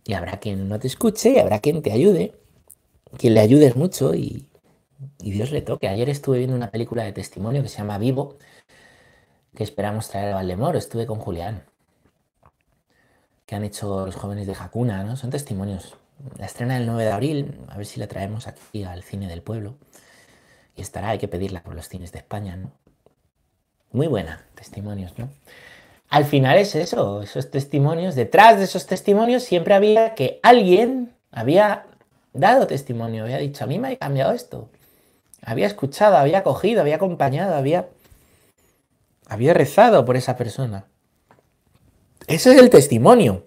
Y 0.05 0.13
habrá 0.13 0.39
quien 0.39 0.67
no 0.67 0.79
te 0.79 0.87
escuche 0.87 1.31
y 1.31 1.39
habrá 1.39 1.59
quien 1.59 1.81
te 1.81 1.91
ayude. 1.91 2.33
Quien 3.17 3.35
le 3.35 3.39
ayudes 3.41 3.75
mucho 3.75 4.15
y, 4.15 4.47
y 5.21 5.31
Dios 5.31 5.51
le 5.51 5.61
toque. 5.61 5.87
Ayer 5.87 6.09
estuve 6.09 6.39
viendo 6.39 6.55
una 6.55 6.71
película 6.71 7.03
de 7.03 7.13
testimonio 7.13 7.61
que 7.63 7.69
se 7.69 7.77
llama 7.77 7.97
Vivo, 7.97 8.37
que 9.55 9.63
esperamos 9.63 10.09
traer 10.09 10.33
a 10.33 10.35
Valdemoro. 10.35 10.77
Estuve 10.77 11.05
con 11.05 11.19
Julián, 11.19 11.63
que 13.45 13.55
han 13.55 13.63
hecho 13.63 14.05
los 14.05 14.15
jóvenes 14.15 14.47
de 14.47 14.55
Jacuna, 14.55 15.03
¿no? 15.03 15.15
Son 15.15 15.29
testimonios 15.29 15.95
la 16.37 16.45
estrena 16.45 16.75
del 16.75 16.85
9 16.85 17.03
de 17.03 17.11
abril, 17.11 17.59
a 17.67 17.77
ver 17.77 17.85
si 17.85 17.99
la 17.99 18.07
traemos 18.07 18.47
aquí 18.47 18.83
al 18.83 19.03
cine 19.03 19.27
del 19.27 19.41
pueblo. 19.41 19.75
Y 20.75 20.81
estará, 20.81 21.09
hay 21.09 21.19
que 21.19 21.27
pedirla 21.27 21.63
por 21.63 21.75
los 21.75 21.87
cines 21.87 22.11
de 22.11 22.19
España, 22.19 22.55
¿no? 22.55 22.71
Muy 23.91 24.07
buena, 24.07 24.43
testimonios, 24.55 25.17
¿no? 25.17 25.29
Al 26.09 26.25
final 26.25 26.57
es 26.57 26.75
eso, 26.75 27.21
esos 27.21 27.49
testimonios, 27.49 28.15
detrás 28.15 28.57
de 28.57 28.65
esos 28.65 28.85
testimonios 28.85 29.43
siempre 29.43 29.73
había 29.73 30.13
que 30.13 30.39
alguien 30.43 31.15
había 31.31 31.85
dado 32.33 32.67
testimonio, 32.67 33.23
había 33.23 33.37
dicho, 33.37 33.63
a 33.63 33.67
mí 33.67 33.79
me 33.79 33.89
ha 33.89 33.97
cambiado 33.97 34.31
esto. 34.31 34.69
Había 35.41 35.67
escuchado, 35.67 36.17
había 36.17 36.43
cogido, 36.43 36.81
había 36.81 36.95
acompañado, 36.95 37.55
había, 37.55 37.89
había 39.27 39.53
rezado 39.53 40.05
por 40.05 40.15
esa 40.15 40.37
persona. 40.37 40.85
Ese 42.27 42.53
es 42.53 42.59
el 42.59 42.69
testimonio. 42.69 43.45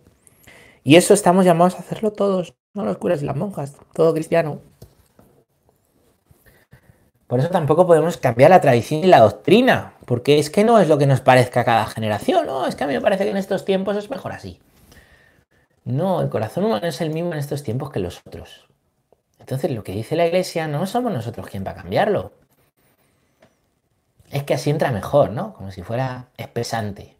Y 0.82 0.96
eso 0.96 1.14
estamos 1.14 1.44
llamados 1.44 1.76
a 1.76 1.78
hacerlo 1.78 2.12
todos, 2.12 2.54
no 2.76 2.84
los 2.84 2.98
curas 2.98 3.22
y 3.22 3.24
las 3.24 3.36
monjas, 3.36 3.74
todo 3.92 4.14
cristiano. 4.14 4.60
Por 7.26 7.40
eso 7.40 7.48
tampoco 7.48 7.86
podemos 7.86 8.18
cambiar 8.18 8.50
la 8.50 8.60
tradición 8.60 9.02
y 9.02 9.06
la 9.06 9.18
doctrina, 9.18 9.94
porque 10.04 10.38
es 10.38 10.48
que 10.48 10.62
no 10.62 10.78
es 10.78 10.88
lo 10.88 10.96
que 10.96 11.06
nos 11.06 11.20
parezca 11.20 11.62
a 11.62 11.64
cada 11.64 11.86
generación, 11.86 12.46
no, 12.46 12.66
es 12.66 12.76
que 12.76 12.84
a 12.84 12.86
mí 12.86 12.94
me 12.94 13.00
parece 13.00 13.24
que 13.24 13.30
en 13.30 13.36
estos 13.36 13.64
tiempos 13.64 13.96
es 13.96 14.10
mejor 14.10 14.32
así. 14.32 14.60
No, 15.84 16.20
el 16.20 16.28
corazón 16.28 16.64
humano 16.64 16.86
es 16.86 17.00
el 17.00 17.10
mismo 17.10 17.32
en 17.32 17.38
estos 17.38 17.64
tiempos 17.64 17.90
que 17.90 17.98
los 17.98 18.20
otros. 18.24 18.68
Entonces 19.40 19.70
lo 19.70 19.82
que 19.82 19.92
dice 19.92 20.16
la 20.16 20.26
iglesia 20.26 20.68
no 20.68 20.86
somos 20.86 21.12
nosotros 21.12 21.46
quien 21.48 21.64
va 21.66 21.72
a 21.72 21.76
cambiarlo. 21.76 22.32
Es 24.30 24.44
que 24.44 24.54
así 24.54 24.70
entra 24.70 24.90
mejor, 24.90 25.30
¿no? 25.30 25.54
Como 25.54 25.70
si 25.70 25.82
fuera 25.82 26.28
espesante 26.36 27.16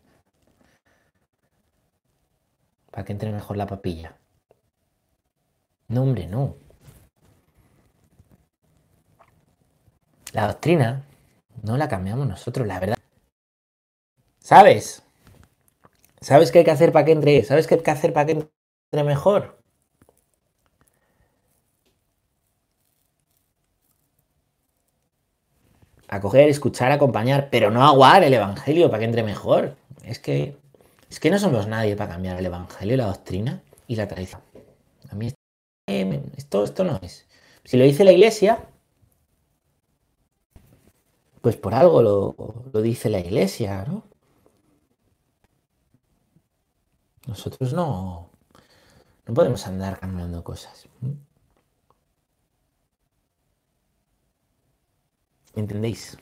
para 2.96 3.04
que 3.04 3.12
entre 3.12 3.30
mejor 3.30 3.58
la 3.58 3.66
papilla. 3.66 4.16
No, 5.88 6.02
hombre, 6.02 6.26
no. 6.26 6.56
La 10.32 10.46
doctrina 10.48 11.04
no 11.62 11.76
la 11.76 11.88
cambiamos 11.88 12.26
nosotros, 12.26 12.66
la 12.66 12.78
verdad. 12.80 12.96
¿Sabes? 14.40 15.02
¿Sabes 16.20 16.50
qué 16.50 16.58
hay 16.60 16.64
que 16.64 16.70
hacer 16.70 16.92
para 16.92 17.04
que 17.04 17.12
entre? 17.12 17.44
¿Sabes 17.44 17.66
qué 17.66 17.76
hay 17.76 17.82
que 17.82 17.90
hacer 17.90 18.12
para 18.12 18.26
que 18.26 18.32
entre 18.32 19.04
mejor? 19.04 19.58
Acoger, 26.08 26.48
escuchar, 26.48 26.92
acompañar, 26.92 27.48
pero 27.50 27.70
no 27.70 27.84
aguar 27.84 28.22
el 28.24 28.34
Evangelio 28.34 28.88
para 28.90 29.00
que 29.00 29.04
entre 29.06 29.22
mejor. 29.22 29.76
Es 30.04 30.18
que 30.18 30.56
es 31.10 31.20
que 31.20 31.30
no 31.30 31.38
somos 31.38 31.66
nadie 31.66 31.96
para 31.96 32.12
cambiar 32.12 32.38
el 32.38 32.46
Evangelio, 32.46 32.96
la 32.96 33.06
doctrina 33.06 33.62
y 33.86 33.96
la 33.96 34.08
tradición. 34.08 34.45
Mí 35.88 36.20
esto, 36.36 36.64
esto 36.64 36.84
no 36.84 36.98
es. 37.02 37.26
Si 37.64 37.76
lo 37.76 37.84
dice 37.84 38.04
la 38.04 38.12
iglesia, 38.12 38.68
Pues 41.46 41.56
por 41.56 41.74
algo 41.74 42.02
lo, 42.02 42.34
lo 42.72 42.82
dice 42.82 43.08
la 43.08 43.20
iglesia, 43.20 43.84
¿no? 43.86 44.02
Nosotros 47.28 47.72
no, 47.72 48.30
no 49.26 49.34
podemos 49.34 49.66
andar 49.66 50.00
cambiando 50.00 50.42
cosas. 50.42 50.88
¿Entendéis? 55.54 56.16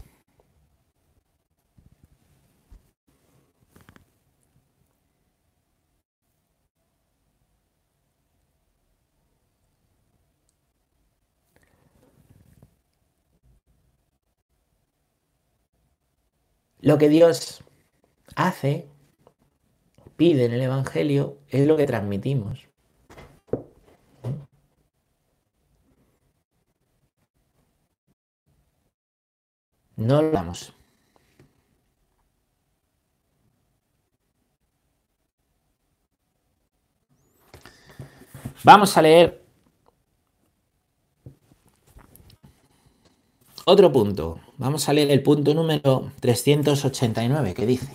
Lo 16.85 16.99
que 16.99 17.09
Dios 17.09 17.65
hace, 18.37 18.87
pide 20.19 20.45
en 20.45 20.53
el 20.53 20.61
Evangelio, 20.61 21.39
es 21.49 21.67
lo 21.67 21.79
que 21.79 21.87
transmitimos. 21.87 22.69
No 29.97 30.21
lo 30.21 30.31
damos. 30.31 30.75
Vamos 38.63 38.95
a 38.99 39.01
leer 39.01 39.44
otro 43.67 43.93
punto. 43.93 44.41
Vamos 44.59 44.89
a 44.89 44.93
leer 44.93 45.11
el 45.11 45.23
punto 45.23 45.55
número 45.55 46.11
389 46.21 47.55
que 47.55 47.67
dice. 47.67 47.89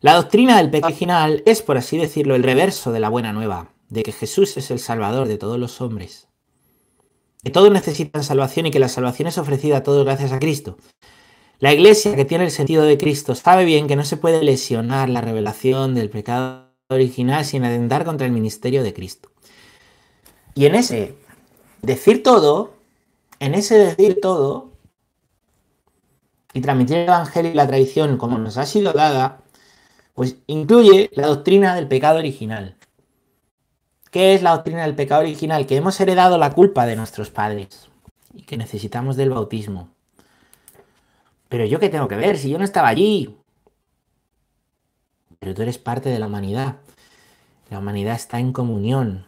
La 0.00 0.14
doctrina 0.14 0.62
del 0.62 0.84
original 0.84 1.42
es, 1.46 1.62
por 1.62 1.78
así 1.78 1.96
decirlo, 1.96 2.34
el 2.34 2.42
reverso 2.42 2.92
de 2.92 3.00
la 3.00 3.08
buena 3.08 3.32
nueva, 3.32 3.70
de 3.88 4.02
que 4.02 4.12
Jesús 4.12 4.56
es 4.56 4.70
el 4.70 4.78
Salvador 4.78 5.28
de 5.28 5.38
todos 5.38 5.58
los 5.58 5.80
hombres. 5.80 6.28
Que 7.42 7.50
todos 7.50 7.70
necesitan 7.70 8.22
salvación 8.22 8.66
y 8.66 8.70
que 8.70 8.78
la 8.78 8.88
salvación 8.88 9.28
es 9.28 9.38
ofrecida 9.38 9.78
a 9.78 9.82
todos 9.82 10.04
gracias 10.04 10.32
a 10.32 10.38
Cristo. 10.38 10.76
La 11.58 11.72
iglesia 11.72 12.16
que 12.16 12.24
tiene 12.24 12.44
el 12.44 12.50
sentido 12.50 12.84
de 12.84 12.98
Cristo 12.98 13.34
sabe 13.34 13.64
bien 13.64 13.86
que 13.86 13.96
no 13.96 14.04
se 14.04 14.16
puede 14.18 14.42
lesionar 14.42 15.08
la 15.08 15.22
revelación 15.22 15.94
del 15.94 16.10
pecado 16.10 16.68
original 16.90 17.44
sin 17.44 17.64
atentar 17.64 18.04
contra 18.04 18.26
el 18.26 18.32
ministerio 18.32 18.82
de 18.82 18.92
Cristo. 18.92 19.30
Y 20.54 20.66
en 20.66 20.74
ese 20.74 21.14
decir 21.84 22.22
todo, 22.22 22.74
en 23.40 23.54
ese 23.54 23.76
decir 23.78 24.18
todo 24.20 24.72
y 26.52 26.60
transmitir 26.60 26.98
el 26.98 27.04
Evangelio 27.04 27.50
y 27.50 27.54
la 27.54 27.66
tradición 27.66 28.16
como 28.16 28.38
nos 28.38 28.56
ha 28.58 28.66
sido 28.66 28.92
dada, 28.92 29.42
pues 30.14 30.36
incluye 30.46 31.10
la 31.12 31.26
doctrina 31.26 31.74
del 31.74 31.88
pecado 31.88 32.18
original. 32.18 32.76
¿Qué 34.10 34.34
es 34.34 34.42
la 34.42 34.52
doctrina 34.52 34.82
del 34.82 34.94
pecado 34.94 35.22
original? 35.22 35.66
Que 35.66 35.76
hemos 35.76 36.00
heredado 36.00 36.38
la 36.38 36.52
culpa 36.52 36.86
de 36.86 36.94
nuestros 36.94 37.30
padres 37.30 37.88
y 38.32 38.42
que 38.42 38.56
necesitamos 38.56 39.16
del 39.16 39.30
bautismo. 39.30 39.88
Pero 41.48 41.64
yo 41.64 41.80
qué 41.80 41.88
tengo 41.88 42.06
que 42.06 42.16
ver 42.16 42.38
si 42.38 42.48
yo 42.48 42.58
no 42.58 42.64
estaba 42.64 42.88
allí. 42.88 43.36
Pero 45.40 45.54
tú 45.54 45.62
eres 45.62 45.78
parte 45.78 46.08
de 46.08 46.18
la 46.20 46.28
humanidad. 46.28 46.76
La 47.70 47.80
humanidad 47.80 48.14
está 48.14 48.38
en 48.38 48.52
comunión. 48.52 49.26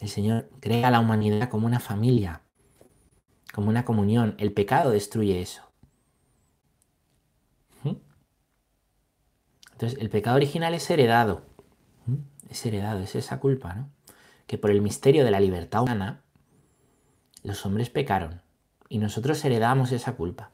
El 0.00 0.08
Señor 0.08 0.50
crea 0.60 0.88
a 0.88 0.90
la 0.90 1.00
humanidad 1.00 1.48
como 1.48 1.66
una 1.66 1.80
familia 1.80 2.42
como 3.56 3.70
una 3.70 3.86
comunión. 3.86 4.34
El 4.36 4.52
pecado 4.52 4.90
destruye 4.90 5.40
eso. 5.40 5.62
¿Mm? 7.84 7.94
Entonces, 9.72 9.98
el 9.98 10.10
pecado 10.10 10.36
original 10.36 10.74
es 10.74 10.90
heredado. 10.90 11.46
¿Mm? 12.04 12.16
Es 12.50 12.66
heredado, 12.66 13.00
es 13.00 13.14
esa 13.14 13.40
culpa, 13.40 13.74
¿no? 13.74 13.90
Que 14.46 14.58
por 14.58 14.70
el 14.70 14.82
misterio 14.82 15.24
de 15.24 15.30
la 15.30 15.40
libertad 15.40 15.84
humana, 15.84 16.22
los 17.42 17.64
hombres 17.64 17.88
pecaron 17.88 18.42
y 18.90 18.98
nosotros 18.98 19.42
heredamos 19.42 19.90
esa 19.90 20.16
culpa. 20.16 20.50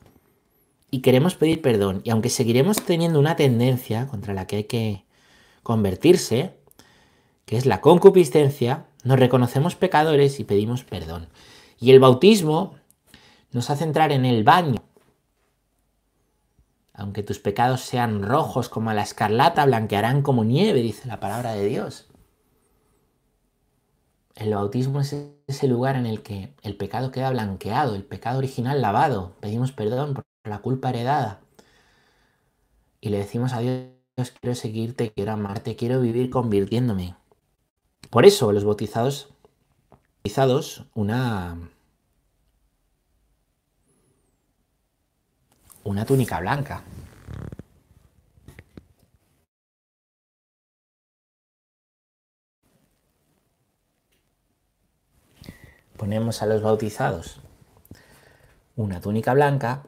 Y 0.92 1.02
queremos 1.02 1.34
pedir 1.34 1.60
perdón. 1.60 2.02
Y 2.04 2.10
aunque 2.10 2.28
seguiremos 2.28 2.84
teniendo 2.84 3.18
una 3.18 3.34
tendencia 3.34 4.06
contra 4.06 4.32
la 4.32 4.46
que 4.46 4.56
hay 4.56 4.64
que 4.64 5.06
convertirse, 5.64 6.56
que 7.46 7.56
es 7.56 7.66
la 7.66 7.80
concupiscencia, 7.80 8.86
nos 9.04 9.18
reconocemos 9.18 9.74
pecadores 9.76 10.38
y 10.40 10.44
pedimos 10.44 10.84
perdón. 10.84 11.28
Y 11.80 11.90
el 11.90 12.00
bautismo 12.00 12.76
nos 13.50 13.70
hace 13.70 13.84
entrar 13.84 14.12
en 14.12 14.24
el 14.24 14.44
baño. 14.44 14.82
Aunque 16.94 17.22
tus 17.22 17.38
pecados 17.38 17.80
sean 17.80 18.22
rojos 18.22 18.68
como 18.68 18.92
la 18.92 19.02
escarlata, 19.02 19.64
blanquearán 19.64 20.22
como 20.22 20.44
nieve, 20.44 20.82
dice 20.82 21.08
la 21.08 21.20
palabra 21.20 21.52
de 21.52 21.66
Dios. 21.66 22.06
El 24.34 24.54
bautismo 24.54 25.00
es 25.00 25.14
ese 25.46 25.68
lugar 25.68 25.96
en 25.96 26.06
el 26.06 26.22
que 26.22 26.54
el 26.62 26.76
pecado 26.76 27.10
queda 27.10 27.30
blanqueado, 27.30 27.94
el 27.94 28.04
pecado 28.04 28.38
original 28.38 28.80
lavado. 28.80 29.34
Pedimos 29.40 29.72
perdón 29.72 30.14
por 30.14 30.24
la 30.44 30.60
culpa 30.60 30.90
heredada. 30.90 31.40
Y 33.00 33.08
le 33.08 33.18
decimos 33.18 33.52
a 33.52 33.60
Dios, 33.60 33.90
quiero 34.40 34.54
seguirte, 34.54 35.12
quiero 35.12 35.32
amarte, 35.32 35.76
quiero 35.76 36.00
vivir 36.00 36.30
convirtiéndome. 36.30 37.16
Por 38.12 38.26
eso 38.26 38.52
los 38.52 38.64
bautizados, 38.64 39.30
una 40.92 41.56
una 45.82 46.04
túnica 46.04 46.38
blanca. 46.40 46.84
Ponemos 55.96 56.42
a 56.42 56.46
los 56.46 56.60
bautizados 56.60 57.40
una 58.76 59.00
túnica 59.00 59.32
blanca 59.32 59.86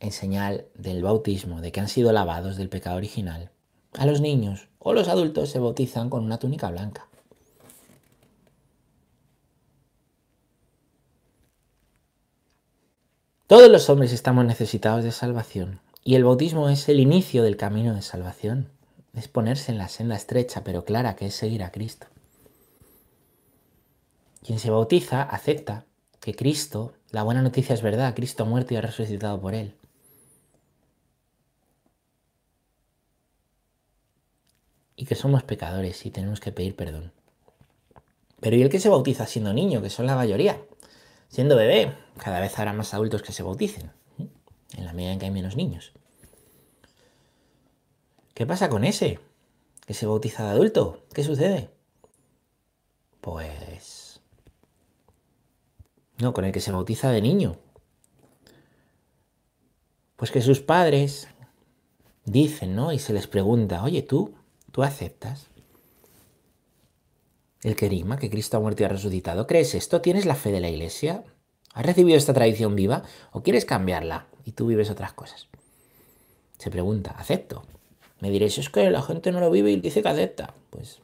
en 0.00 0.10
señal 0.10 0.66
del 0.74 1.04
bautismo, 1.04 1.60
de 1.60 1.70
que 1.70 1.78
han 1.78 1.86
sido 1.86 2.10
lavados 2.10 2.56
del 2.56 2.68
pecado 2.68 2.96
original. 2.96 3.52
A 3.92 4.04
los 4.04 4.20
niños 4.20 4.68
o 4.80 4.94
los 4.94 5.06
adultos 5.06 5.50
se 5.50 5.60
bautizan 5.60 6.10
con 6.10 6.24
una 6.24 6.40
túnica 6.40 6.68
blanca. 6.68 7.06
Todos 13.52 13.68
los 13.68 13.90
hombres 13.90 14.14
estamos 14.14 14.46
necesitados 14.46 15.04
de 15.04 15.12
salvación 15.12 15.78
y 16.02 16.14
el 16.14 16.24
bautismo 16.24 16.70
es 16.70 16.88
el 16.88 17.00
inicio 17.00 17.42
del 17.42 17.58
camino 17.58 17.94
de 17.94 18.00
salvación. 18.00 18.70
Es 19.12 19.28
ponerse 19.28 19.70
en 19.70 19.76
la 19.76 19.90
senda 19.90 20.16
estrecha 20.16 20.64
pero 20.64 20.86
clara 20.86 21.16
que 21.16 21.26
es 21.26 21.34
seguir 21.34 21.62
a 21.62 21.70
Cristo. 21.70 22.06
Quien 24.42 24.58
se 24.58 24.70
bautiza 24.70 25.22
acepta 25.22 25.84
que 26.18 26.34
Cristo, 26.34 26.94
la 27.10 27.24
buena 27.24 27.42
noticia 27.42 27.74
es 27.74 27.82
verdad, 27.82 28.14
Cristo 28.14 28.44
ha 28.44 28.46
muerto 28.46 28.72
y 28.72 28.78
ha 28.78 28.80
resucitado 28.80 29.38
por 29.38 29.54
él. 29.54 29.74
Y 34.96 35.04
que 35.04 35.14
somos 35.14 35.42
pecadores 35.42 36.06
y 36.06 36.10
tenemos 36.10 36.40
que 36.40 36.52
pedir 36.52 36.74
perdón. 36.74 37.12
Pero 38.40 38.56
¿y 38.56 38.62
el 38.62 38.70
que 38.70 38.80
se 38.80 38.88
bautiza 38.88 39.26
siendo 39.26 39.52
niño, 39.52 39.82
que 39.82 39.90
son 39.90 40.06
la 40.06 40.16
mayoría? 40.16 40.58
Siendo 41.32 41.56
bebé, 41.56 41.96
cada 42.18 42.40
vez 42.40 42.58
habrá 42.58 42.74
más 42.74 42.92
adultos 42.92 43.22
que 43.22 43.32
se 43.32 43.42
bauticen, 43.42 43.90
en 44.76 44.84
la 44.84 44.92
medida 44.92 45.12
en 45.12 45.18
que 45.18 45.24
hay 45.24 45.30
menos 45.30 45.56
niños. 45.56 45.94
¿Qué 48.34 48.44
pasa 48.44 48.68
con 48.68 48.84
ese 48.84 49.18
que 49.86 49.94
se 49.94 50.04
bautiza 50.04 50.44
de 50.44 50.50
adulto? 50.50 51.06
¿Qué 51.14 51.24
sucede? 51.24 51.70
Pues... 53.22 54.20
No, 56.18 56.34
con 56.34 56.44
el 56.44 56.52
que 56.52 56.60
se 56.60 56.70
bautiza 56.70 57.10
de 57.10 57.22
niño. 57.22 57.56
Pues 60.16 60.30
que 60.30 60.42
sus 60.42 60.60
padres 60.60 61.28
dicen, 62.26 62.76
¿no? 62.76 62.92
Y 62.92 62.98
se 62.98 63.14
les 63.14 63.26
pregunta, 63.26 63.82
oye, 63.82 64.02
tú, 64.02 64.34
¿tú 64.70 64.82
aceptas 64.82 65.48
el 67.62 67.76
querima, 67.76 68.18
que 68.18 68.30
Cristo 68.30 68.56
ha 68.56 68.60
muerto 68.60 68.82
y 68.82 68.86
ha 68.86 68.88
resucitado? 68.88 69.46
¿Crees 69.46 69.74
esto? 69.74 70.00
¿Tienes 70.00 70.26
la 70.26 70.34
fe 70.34 70.50
de 70.52 70.60
la 70.60 70.68
iglesia? 70.68 71.24
¿Has 71.74 71.86
recibido 71.86 72.18
esta 72.18 72.34
tradición 72.34 72.74
viva 72.74 73.02
o 73.32 73.42
quieres 73.42 73.64
cambiarla 73.64 74.26
y 74.44 74.52
tú 74.52 74.66
vives 74.66 74.90
otras 74.90 75.12
cosas? 75.12 75.48
Se 76.58 76.70
pregunta, 76.70 77.12
¿acepto? 77.12 77.64
Me 78.20 78.30
diréis, 78.30 78.58
es 78.58 78.70
que 78.70 78.90
la 78.90 79.02
gente 79.02 79.32
no 79.32 79.40
lo 79.40 79.50
vive 79.50 79.70
y 79.70 79.80
dice 79.80 80.02
que 80.02 80.08
acepta. 80.08 80.54
Pues, 80.70 81.00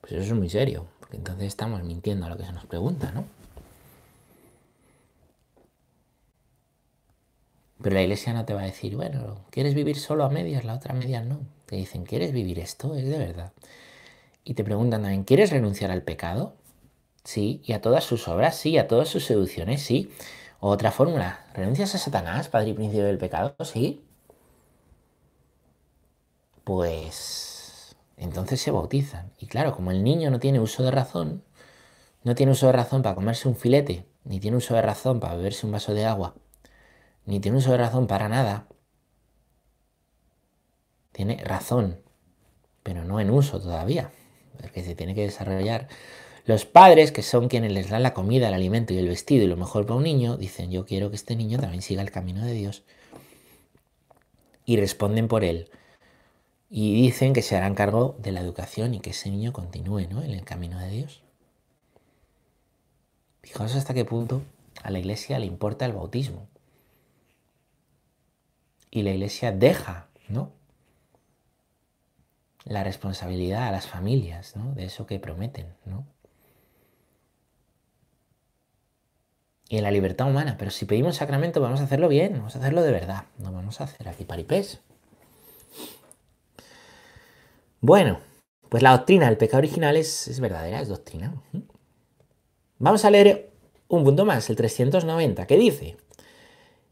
pues 0.00 0.12
eso 0.12 0.22
es 0.22 0.32
muy 0.32 0.48
serio, 0.48 0.86
porque 0.98 1.16
entonces 1.16 1.46
estamos 1.46 1.82
mintiendo 1.84 2.26
a 2.26 2.28
lo 2.28 2.36
que 2.36 2.44
se 2.44 2.52
nos 2.52 2.66
pregunta, 2.66 3.12
¿no? 3.12 3.24
Pero 7.82 7.94
la 7.94 8.02
iglesia 8.02 8.32
no 8.32 8.44
te 8.44 8.52
va 8.52 8.62
a 8.62 8.66
decir, 8.66 8.96
bueno, 8.96 9.44
¿quieres 9.50 9.74
vivir 9.74 9.98
solo 9.98 10.24
a 10.24 10.28
medias? 10.28 10.64
La 10.64 10.74
otra 10.74 10.94
medias 10.94 11.24
no. 11.24 11.40
Te 11.66 11.76
dicen, 11.76 12.04
¿quieres 12.04 12.32
vivir 12.32 12.58
esto? 12.58 12.94
Es 12.94 13.06
de 13.06 13.18
verdad. 13.18 13.52
Y 14.44 14.54
te 14.54 14.64
preguntan 14.64 15.02
también, 15.02 15.24
¿quieres 15.24 15.50
renunciar 15.50 15.90
al 15.90 16.02
pecado? 16.02 16.56
Sí, 17.24 17.62
y 17.64 17.72
a 17.72 17.80
todas 17.80 18.04
sus 18.04 18.28
obras, 18.28 18.56
sí, 18.56 18.78
a 18.78 18.88
todas 18.88 19.08
sus 19.08 19.24
seducciones, 19.26 19.82
sí. 19.82 20.10
Otra 20.60 20.90
fórmula. 20.92 21.46
¿Renuncias 21.54 21.94
a 21.94 21.98
Satanás, 21.98 22.48
padre 22.48 22.70
y 22.70 22.74
príncipe 22.74 23.02
del 23.02 23.18
pecado? 23.18 23.54
Sí. 23.64 24.04
Pues 26.64 27.96
entonces 28.16 28.60
se 28.60 28.70
bautizan. 28.70 29.32
Y 29.38 29.46
claro, 29.46 29.74
como 29.74 29.90
el 29.90 30.04
niño 30.04 30.30
no 30.30 30.40
tiene 30.40 30.60
uso 30.60 30.82
de 30.82 30.90
razón, 30.90 31.42
no 32.22 32.34
tiene 32.34 32.52
uso 32.52 32.66
de 32.66 32.72
razón 32.72 33.02
para 33.02 33.14
comerse 33.14 33.48
un 33.48 33.56
filete, 33.56 34.06
ni 34.24 34.40
tiene 34.40 34.58
uso 34.58 34.74
de 34.74 34.82
razón 34.82 35.20
para 35.20 35.36
beberse 35.36 35.66
un 35.66 35.72
vaso 35.72 35.94
de 35.94 36.04
agua, 36.04 36.34
ni 37.24 37.40
tiene 37.40 37.58
uso 37.58 37.72
de 37.72 37.78
razón 37.78 38.06
para 38.06 38.28
nada, 38.28 38.66
tiene 41.12 41.42
razón, 41.44 42.02
pero 42.82 43.04
no 43.04 43.20
en 43.20 43.30
uso 43.30 43.60
todavía, 43.60 44.10
porque 44.60 44.84
se 44.84 44.94
tiene 44.94 45.14
que 45.14 45.22
desarrollar. 45.22 45.88
Los 46.46 46.64
padres, 46.64 47.12
que 47.12 47.22
son 47.22 47.48
quienes 47.48 47.72
les 47.72 47.90
dan 47.90 48.02
la 48.02 48.14
comida, 48.14 48.48
el 48.48 48.54
alimento 48.54 48.92
y 48.92 48.98
el 48.98 49.08
vestido 49.08 49.44
y 49.44 49.46
lo 49.46 49.56
mejor 49.56 49.86
para 49.86 49.96
un 49.96 50.04
niño, 50.04 50.36
dicen, 50.36 50.70
yo 50.70 50.86
quiero 50.86 51.10
que 51.10 51.16
este 51.16 51.36
niño 51.36 51.58
también 51.58 51.82
siga 51.82 52.02
el 52.02 52.10
camino 52.10 52.44
de 52.44 52.52
Dios. 52.52 52.82
Y 54.64 54.76
responden 54.76 55.28
por 55.28 55.44
él. 55.44 55.70
Y 56.68 57.02
dicen 57.02 57.32
que 57.32 57.42
se 57.42 57.56
harán 57.56 57.74
cargo 57.74 58.16
de 58.18 58.32
la 58.32 58.40
educación 58.40 58.94
y 58.94 59.00
que 59.00 59.10
ese 59.10 59.30
niño 59.30 59.52
continúe 59.52 60.06
¿no? 60.08 60.22
en 60.22 60.30
el 60.30 60.44
camino 60.44 60.78
de 60.78 60.90
Dios. 60.90 61.22
Fijaos 63.42 63.74
hasta 63.74 63.94
qué 63.94 64.04
punto 64.04 64.42
a 64.82 64.90
la 64.90 64.98
iglesia 64.98 65.38
le 65.38 65.46
importa 65.46 65.84
el 65.86 65.92
bautismo. 65.92 66.46
Y 68.90 69.02
la 69.02 69.10
iglesia 69.10 69.52
deja, 69.52 70.08
¿no? 70.28 70.52
La 72.70 72.84
responsabilidad 72.84 73.66
a 73.66 73.72
las 73.72 73.88
familias, 73.88 74.54
¿no? 74.54 74.72
De 74.74 74.84
eso 74.84 75.04
que 75.04 75.18
prometen, 75.18 75.74
¿no? 75.86 76.06
Y 79.68 79.78
en 79.78 79.82
la 79.82 79.90
libertad 79.90 80.28
humana. 80.28 80.54
Pero 80.56 80.70
si 80.70 80.84
pedimos 80.84 81.16
sacramento, 81.16 81.60
vamos 81.60 81.80
a 81.80 81.84
hacerlo 81.84 82.06
bien, 82.06 82.34
vamos 82.34 82.54
a 82.54 82.60
hacerlo 82.60 82.82
de 82.82 82.92
verdad. 82.92 83.24
No 83.38 83.50
vamos 83.50 83.80
a 83.80 83.84
hacer 83.84 84.08
aquí 84.08 84.24
paripés. 84.24 84.78
Bueno, 87.80 88.20
pues 88.68 88.84
la 88.84 88.92
doctrina 88.92 89.26
del 89.26 89.36
pecado 89.36 89.58
original 89.58 89.96
es, 89.96 90.28
es 90.28 90.38
verdadera, 90.38 90.80
es 90.80 90.86
doctrina. 90.86 91.34
Vamos 92.78 93.04
a 93.04 93.10
leer 93.10 93.50
un 93.88 94.04
punto 94.04 94.24
más, 94.24 94.48
el 94.48 94.54
390, 94.54 95.44
que 95.48 95.56
dice 95.56 95.96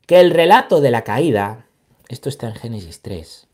que 0.07 0.19
el 0.19 0.33
relato 0.33 0.81
de 0.81 0.91
la 0.91 1.05
caída, 1.05 1.67
esto 2.09 2.29
está 2.29 2.49
en 2.49 2.55
Génesis 2.55 3.01
3, 3.03 3.48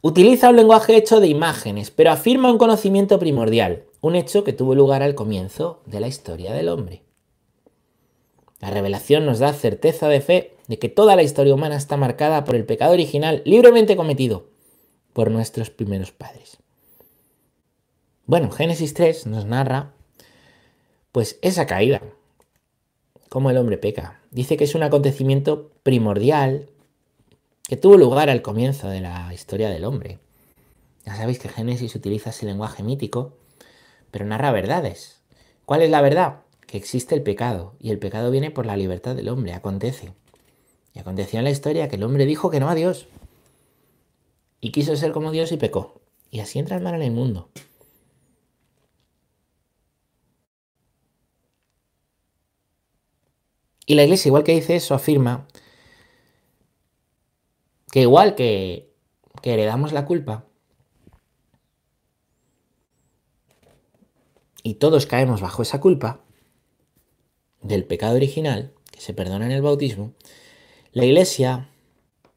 utiliza 0.00 0.50
un 0.50 0.56
lenguaje 0.56 0.96
hecho 0.96 1.20
de 1.20 1.28
imágenes, 1.28 1.90
pero 1.90 2.10
afirma 2.10 2.50
un 2.50 2.58
conocimiento 2.58 3.18
primordial, 3.18 3.84
un 4.00 4.14
hecho 4.14 4.44
que 4.44 4.52
tuvo 4.52 4.74
lugar 4.74 5.02
al 5.02 5.14
comienzo 5.14 5.80
de 5.86 6.00
la 6.00 6.08
historia 6.08 6.52
del 6.52 6.68
hombre. 6.68 7.02
La 8.60 8.70
revelación 8.70 9.24
nos 9.24 9.38
da 9.38 9.52
certeza 9.52 10.08
de 10.08 10.20
fe 10.20 10.56
de 10.66 10.78
que 10.78 10.88
toda 10.88 11.16
la 11.16 11.22
historia 11.22 11.54
humana 11.54 11.76
está 11.76 11.96
marcada 11.96 12.44
por 12.44 12.54
el 12.54 12.64
pecado 12.64 12.92
original 12.92 13.42
libremente 13.44 13.96
cometido 13.96 14.48
por 15.12 15.30
nuestros 15.30 15.70
primeros 15.70 16.12
padres. 16.12 16.58
Bueno, 18.26 18.50
Génesis 18.50 18.94
3 18.94 19.26
nos 19.26 19.46
narra 19.46 19.94
pues 21.12 21.38
esa 21.40 21.66
caída, 21.66 22.02
cómo 23.28 23.50
el 23.50 23.56
hombre 23.56 23.78
peca. 23.78 24.20
Dice 24.30 24.56
que 24.56 24.64
es 24.64 24.74
un 24.74 24.82
acontecimiento 24.82 25.70
primordial 25.82 26.68
que 27.68 27.76
tuvo 27.76 27.98
lugar 27.98 28.30
al 28.30 28.40
comienzo 28.40 28.88
de 28.88 29.02
la 29.02 29.32
historia 29.32 29.68
del 29.68 29.84
hombre. 29.84 30.18
Ya 31.04 31.14
sabéis 31.14 31.38
que 31.38 31.50
Génesis 31.50 31.94
utiliza 31.94 32.30
ese 32.30 32.46
lenguaje 32.46 32.82
mítico, 32.82 33.34
pero 34.10 34.24
narra 34.24 34.50
verdades. 34.52 35.20
¿Cuál 35.66 35.82
es 35.82 35.90
la 35.90 36.00
verdad? 36.00 36.40
Que 36.66 36.78
existe 36.78 37.14
el 37.14 37.22
pecado, 37.22 37.74
y 37.78 37.90
el 37.90 37.98
pecado 37.98 38.30
viene 38.30 38.50
por 38.50 38.64
la 38.64 38.78
libertad 38.78 39.14
del 39.14 39.28
hombre, 39.28 39.52
acontece. 39.52 40.14
Y 40.94 40.98
aconteció 40.98 41.40
en 41.40 41.44
la 41.44 41.50
historia 41.50 41.88
que 41.88 41.96
el 41.96 42.04
hombre 42.04 42.24
dijo 42.24 42.50
que 42.50 42.58
no 42.58 42.70
a 42.70 42.74
Dios, 42.74 43.06
y 44.62 44.72
quiso 44.72 44.96
ser 44.96 45.12
como 45.12 45.30
Dios 45.30 45.52
y 45.52 45.58
pecó. 45.58 46.00
Y 46.30 46.40
así 46.40 46.58
entra 46.58 46.76
el 46.76 46.82
mal 46.82 46.94
en 46.94 47.02
el 47.02 47.12
mundo. 47.12 47.50
Y 53.84 53.94
la 53.94 54.04
iglesia, 54.04 54.30
igual 54.30 54.44
que 54.44 54.54
dice 54.54 54.76
eso, 54.76 54.94
afirma 54.94 55.46
que 57.98 58.02
igual 58.02 58.36
que, 58.36 58.94
heredamos 59.42 59.90
la 59.90 60.04
culpa, 60.04 60.44
y 64.62 64.74
todos 64.74 65.06
caemos 65.06 65.40
bajo 65.40 65.62
esa 65.62 65.80
culpa 65.80 66.20
del 67.60 67.84
pecado 67.84 68.14
original, 68.14 68.72
que 68.92 69.00
se 69.00 69.14
perdona 69.14 69.46
en 69.46 69.50
el 69.50 69.62
bautismo, 69.62 70.12
la 70.92 71.06
iglesia, 71.06 71.70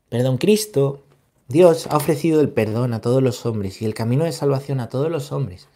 perdón, 0.10 0.40
Cristo, 0.40 1.04
Dios 1.48 1.86
ha 1.86 1.98
ofrecido 1.98 2.42
el 2.42 2.50
perdón 2.50 2.96
a 2.96 3.02
todos 3.02 3.22
los 3.22 3.46
hombres 3.46 3.84
y 3.84 3.86
el 3.86 3.94
camino 3.94 4.24
de 4.24 4.32
salvación 4.32 4.80
a 4.80 4.90
todos 4.90 5.12
los 5.12 5.32
hombres. 5.32 5.68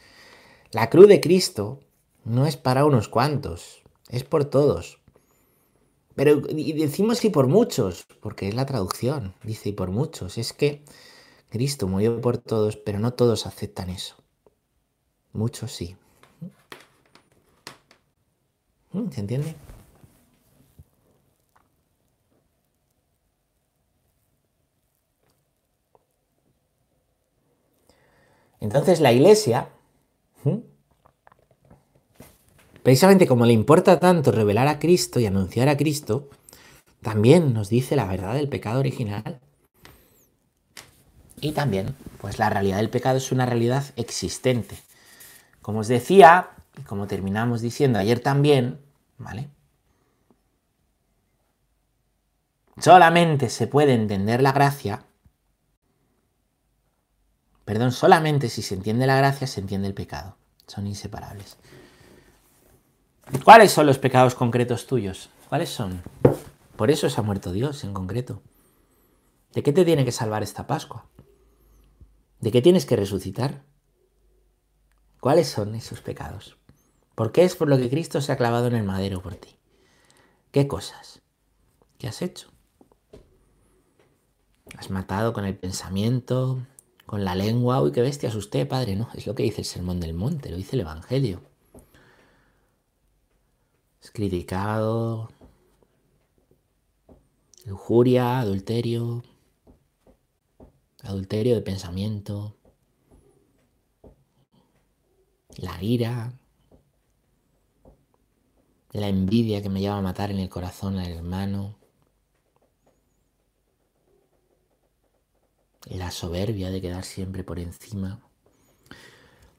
La 0.72 0.90
cruz 0.90 1.08
de 1.08 1.22
Cristo 1.22 1.80
no 2.24 2.48
es 2.48 2.58
para 2.58 2.86
unos 2.86 3.08
cuantos, 3.08 3.84
es 4.10 4.24
por 4.24 4.46
todos. 4.46 4.98
Pero 6.16 6.42
decimos 6.42 7.24
y 7.26 7.30
por 7.30 7.48
muchos, 7.48 8.06
porque 8.22 8.48
es 8.48 8.56
la 8.56 8.66
traducción, 8.66 9.34
dice 9.44 9.70
y 9.70 9.74
por 9.74 9.92
muchos. 9.92 10.38
Es 10.38 10.54
que 10.54 10.84
Cristo 11.50 11.88
murió 11.88 12.22
por 12.22 12.38
todos, 12.38 12.78
pero 12.78 13.00
no 13.00 13.14
todos 13.14 13.46
aceptan 13.46 13.90
eso. 13.90 14.16
Muchos 15.34 15.72
sí. 15.72 15.98
¿Mm? 18.94 19.10
¿Se 19.12 19.20
entiende? 19.22 19.56
Entonces 28.60 29.00
la 29.00 29.14
iglesia 29.14 29.70
Precisamente 32.86 33.26
como 33.26 33.48
le 33.48 33.54
importa 33.54 34.00
tanto 34.00 34.32
revelar 34.32 34.68
a 34.68 34.78
Cristo 34.78 35.20
y 35.20 35.26
anunciar 35.26 35.70
a 35.70 35.76
Cristo, 35.76 36.30
también 37.02 37.52
nos 37.52 37.68
dice 37.68 37.96
la 37.96 38.06
verdad 38.06 38.36
del 38.36 38.48
pecado 38.48 38.80
original. 38.80 39.40
Y 41.42 41.54
también, 41.54 41.96
pues 42.22 42.38
la 42.38 42.48
realidad 42.52 42.78
del 42.78 42.92
pecado 42.92 43.18
es 43.18 43.32
una 43.32 43.48
realidad 43.48 43.86
existente. 43.96 44.78
Como 45.64 45.80
os 45.80 45.88
decía, 45.88 46.52
y 46.78 46.84
como 46.84 47.08
terminamos 47.08 47.62
diciendo 47.62 47.98
ayer 47.98 48.20
también, 48.20 48.80
¿vale? 49.18 49.50
Solamente 52.78 53.50
se 53.50 53.66
puede 53.66 53.96
entender 53.96 54.44
la 54.44 54.52
gracia, 54.52 55.08
perdón, 57.66 57.92
solamente 57.92 58.48
si 58.48 58.62
se 58.62 58.76
entiende 58.76 59.08
la 59.08 59.18
gracia 59.18 59.48
se 59.48 59.60
entiende 59.60 59.88
el 59.88 59.96
pecado. 59.96 60.38
Son 60.68 60.86
inseparables. 60.86 61.58
¿Cuáles 63.44 63.72
son 63.72 63.88
los 63.88 63.98
pecados 63.98 64.36
concretos 64.36 64.86
tuyos? 64.86 65.30
¿Cuáles 65.50 65.70
son? 65.70 66.04
Por 66.76 66.92
eso 66.92 67.10
se 67.10 67.20
ha 67.20 67.24
muerto 67.24 67.52
Dios 67.52 67.84
en 67.84 67.92
concreto. 67.92 68.44
¿De 69.54 69.64
qué 69.64 69.74
te 69.74 69.84
tiene 69.84 70.06
que 70.06 70.12
salvar 70.12 70.44
esta 70.44 70.68
Pascua? 70.68 71.08
¿De 72.40 72.52
qué 72.52 72.62
tienes 72.62 72.86
que 72.86 72.96
resucitar? 72.96 73.64
¿Cuáles 75.20 75.48
son 75.48 75.74
esos 75.74 76.02
pecados? 76.02 76.58
¿Por 77.16 77.32
qué 77.32 77.44
es 77.44 77.56
por 77.56 77.68
lo 77.68 77.78
que 77.80 77.90
Cristo 77.90 78.22
se 78.22 78.32
ha 78.32 78.38
clavado 78.38 78.68
en 78.68 78.76
el 78.76 78.84
madero 78.84 79.24
por 79.24 79.34
ti? 79.36 79.58
¿Qué 80.52 80.68
cosas? 80.68 81.24
¿Qué 81.98 82.08
has 82.08 82.22
hecho? 82.22 82.52
Has 84.78 84.92
matado 84.92 85.34
con 85.34 85.46
el 85.46 85.58
pensamiento, 85.58 86.60
con 87.08 87.26
la 87.26 87.34
lengua. 87.34 87.82
Uy, 87.82 87.92
qué 87.92 88.02
bestia 88.02 88.30
es 88.30 88.36
usted, 88.36 88.68
padre. 88.68 88.96
No, 88.96 89.10
es 89.16 89.26
lo 89.26 89.34
que 89.34 89.44
dice 89.44 89.62
el 89.62 89.66
Sermón 89.66 90.00
del 90.00 90.14
Monte, 90.14 90.52
lo 90.52 90.58
dice 90.58 90.76
el 90.76 90.82
Evangelio 90.82 91.55
criticado, 94.12 95.30
lujuria, 97.66 98.40
adulterio, 98.40 99.24
adulterio 101.04 101.56
de 101.56 101.62
pensamiento, 101.62 102.56
la 105.58 105.82
ira, 105.84 106.34
la 108.92 109.08
envidia 109.08 109.62
que 109.62 109.70
me 109.70 109.82
lleva 109.82 109.98
a 109.98 110.02
matar 110.02 110.32
en 110.32 110.40
el 110.40 110.50
corazón 110.50 110.98
al 110.98 111.12
hermano, 111.12 111.78
la 115.88 116.12
soberbia 116.12 116.70
de 116.70 116.82
quedar 116.82 117.04
siempre 117.04 117.44
por 117.44 117.60
encima. 117.60 118.25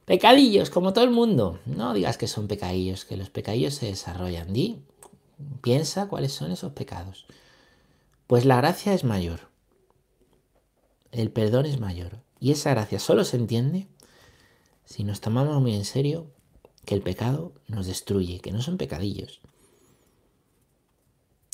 Pecadillos, 0.06 0.70
como 0.70 0.92
todo 0.92 1.04
el 1.04 1.10
mundo. 1.10 1.58
No 1.66 1.92
digas 1.92 2.16
que 2.16 2.28
son 2.28 2.46
pecadillos, 2.48 3.04
que 3.04 3.16
los 3.16 3.28
pecadillos 3.28 3.74
se 3.74 3.86
desarrollan. 3.86 4.52
Di, 4.52 4.80
piensa 5.60 6.08
cuáles 6.08 6.32
son 6.32 6.52
esos 6.52 6.72
pecados. 6.72 7.26
Pues 8.28 8.44
la 8.44 8.56
gracia 8.56 8.94
es 8.94 9.02
mayor. 9.04 9.50
El 11.10 11.30
perdón 11.32 11.66
es 11.66 11.80
mayor. 11.80 12.20
Y 12.38 12.52
esa 12.52 12.70
gracia 12.70 13.00
solo 13.00 13.24
se 13.24 13.36
entiende 13.36 13.88
si 14.84 15.02
nos 15.02 15.20
tomamos 15.20 15.60
muy 15.60 15.74
en 15.74 15.84
serio 15.84 16.30
que 16.84 16.94
el 16.94 17.02
pecado 17.02 17.52
nos 17.66 17.86
destruye, 17.86 18.38
que 18.40 18.52
no 18.52 18.62
son 18.62 18.78
pecadillos. 18.78 19.40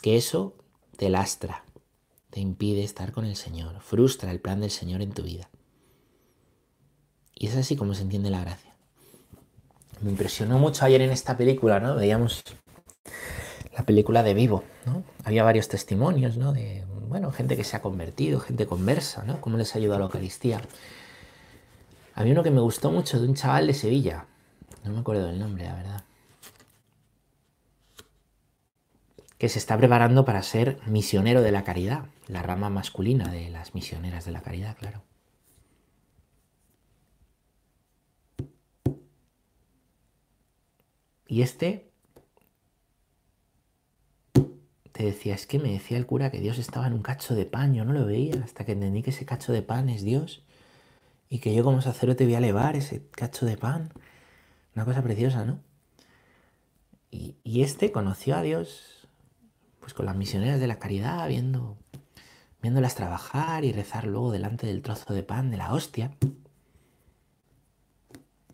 que 0.02 0.16
eso 0.16 0.56
te 0.96 1.08
lastra, 1.08 1.64
te 2.30 2.40
impide 2.40 2.82
estar 2.82 3.12
con 3.12 3.24
el 3.24 3.36
Señor, 3.36 3.80
frustra 3.80 4.32
el 4.32 4.40
plan 4.40 4.60
del 4.60 4.70
Señor 4.70 5.00
en 5.00 5.12
tu 5.12 5.22
vida. 5.22 5.48
Y 7.42 7.48
es 7.48 7.56
así 7.56 7.74
como 7.74 7.92
se 7.92 8.02
entiende 8.02 8.30
la 8.30 8.40
gracia. 8.40 8.72
Me 10.00 10.12
impresionó 10.12 10.60
mucho 10.60 10.84
ayer 10.84 11.00
en 11.02 11.10
esta 11.10 11.36
película, 11.36 11.80
¿no? 11.80 11.96
Veíamos 11.96 12.44
la 13.76 13.84
película 13.84 14.22
de 14.22 14.32
Vivo, 14.32 14.62
¿no? 14.86 15.02
Había 15.24 15.42
varios 15.42 15.66
testimonios, 15.66 16.36
¿no? 16.36 16.52
De, 16.52 16.84
bueno, 17.08 17.32
gente 17.32 17.56
que 17.56 17.64
se 17.64 17.74
ha 17.74 17.82
convertido, 17.82 18.38
gente 18.38 18.66
conversa, 18.66 19.24
¿no? 19.24 19.40
Cómo 19.40 19.58
les 19.58 19.74
ayuda 19.74 19.96
a 19.96 19.98
la 19.98 20.04
Eucaristía. 20.04 20.60
Había 22.14 22.32
uno 22.32 22.44
que 22.44 22.52
me 22.52 22.60
gustó 22.60 22.92
mucho 22.92 23.20
de 23.20 23.26
un 23.26 23.34
chaval 23.34 23.66
de 23.66 23.74
Sevilla. 23.74 24.26
No 24.84 24.92
me 24.92 25.00
acuerdo 25.00 25.26
del 25.26 25.40
nombre, 25.40 25.64
la 25.64 25.74
verdad. 25.74 26.04
Que 29.36 29.48
se 29.48 29.58
está 29.58 29.76
preparando 29.76 30.24
para 30.24 30.44
ser 30.44 30.78
misionero 30.86 31.42
de 31.42 31.50
la 31.50 31.64
caridad, 31.64 32.04
la 32.28 32.42
rama 32.42 32.70
masculina 32.70 33.32
de 33.32 33.50
las 33.50 33.74
misioneras 33.74 34.24
de 34.26 34.30
la 34.30 34.42
caridad, 34.42 34.76
claro. 34.76 35.02
Y 41.32 41.40
este 41.40 41.90
te 44.92 45.02
decía, 45.02 45.34
es 45.34 45.46
que 45.46 45.58
me 45.58 45.72
decía 45.72 45.96
el 45.96 46.04
cura 46.04 46.30
que 46.30 46.40
Dios 46.40 46.58
estaba 46.58 46.86
en 46.86 46.92
un 46.92 47.00
cacho 47.00 47.34
de 47.34 47.46
pan, 47.46 47.72
yo 47.72 47.86
no 47.86 47.94
lo 47.94 48.04
veía, 48.04 48.34
hasta 48.44 48.66
que 48.66 48.72
entendí 48.72 49.02
que 49.02 49.12
ese 49.12 49.24
cacho 49.24 49.50
de 49.50 49.62
pan 49.62 49.88
es 49.88 50.02
Dios 50.02 50.42
y 51.30 51.38
que 51.38 51.54
yo 51.54 51.64
como 51.64 51.80
sacerdote 51.80 52.26
voy 52.26 52.34
a 52.34 52.38
elevar 52.38 52.76
ese 52.76 53.06
cacho 53.12 53.46
de 53.46 53.56
pan. 53.56 53.94
Una 54.74 54.84
cosa 54.84 55.02
preciosa, 55.02 55.46
¿no? 55.46 55.58
Y, 57.10 57.36
y 57.44 57.62
este 57.62 57.92
conoció 57.92 58.36
a 58.36 58.42
Dios 58.42 59.08
pues 59.80 59.94
con 59.94 60.04
las 60.04 60.16
misioneras 60.16 60.60
de 60.60 60.66
la 60.66 60.78
caridad, 60.78 61.26
viendo, 61.28 61.78
viéndolas 62.60 62.94
trabajar 62.94 63.64
y 63.64 63.72
rezar 63.72 64.06
luego 64.06 64.32
delante 64.32 64.66
del 64.66 64.82
trozo 64.82 65.14
de 65.14 65.22
pan 65.22 65.50
de 65.50 65.56
la 65.56 65.72
hostia. 65.72 66.10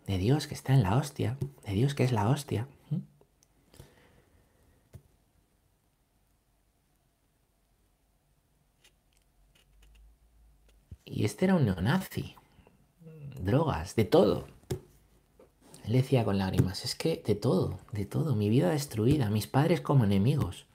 De 0.09 0.17
Dios 0.17 0.47
que 0.47 0.55
está 0.55 0.73
en 0.73 0.81
la 0.81 0.97
hostia, 0.97 1.37
de 1.67 1.73
Dios 1.73 1.93
que 1.93 2.03
es 2.03 2.11
la 2.11 2.29
hostia. 2.29 2.67
Y 11.05 11.25
este 11.25 11.45
era 11.45 11.53
un 11.53 11.65
neonazi 11.65 12.35
drogas, 13.39 13.95
de 13.95 14.05
todo. 14.05 14.47
Él 15.85 15.93
decía 15.93 16.25
con 16.25 16.39
lágrimas, 16.39 16.85
es 16.85 16.95
que 16.95 17.21
de 17.23 17.35
todo, 17.35 17.77
de 17.91 18.07
todo, 18.07 18.35
mi 18.35 18.49
vida 18.49 18.71
destruida, 18.71 19.29
mis 19.29 19.45
padres 19.45 19.79
como 19.79 20.05
enemigos, 20.05 20.65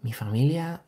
mi 0.00 0.12
familia... 0.12 0.84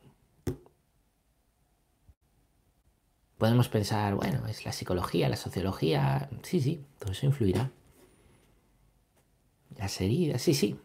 Podemos 3.45 3.69
pensar, 3.69 4.15
bueno, 4.15 4.47
es 4.47 4.65
la 4.65 4.71
psicología, 4.71 5.29
la 5.29 5.35
sociología, 5.35 6.29
sí, 6.41 6.59
sí, 6.59 6.83
todo 6.97 7.11
eso 7.11 7.27
influirá. 7.27 7.69
Las 9.77 10.01
heridas, 10.01 10.41
sí, 10.41 10.55
sí, 10.55 10.79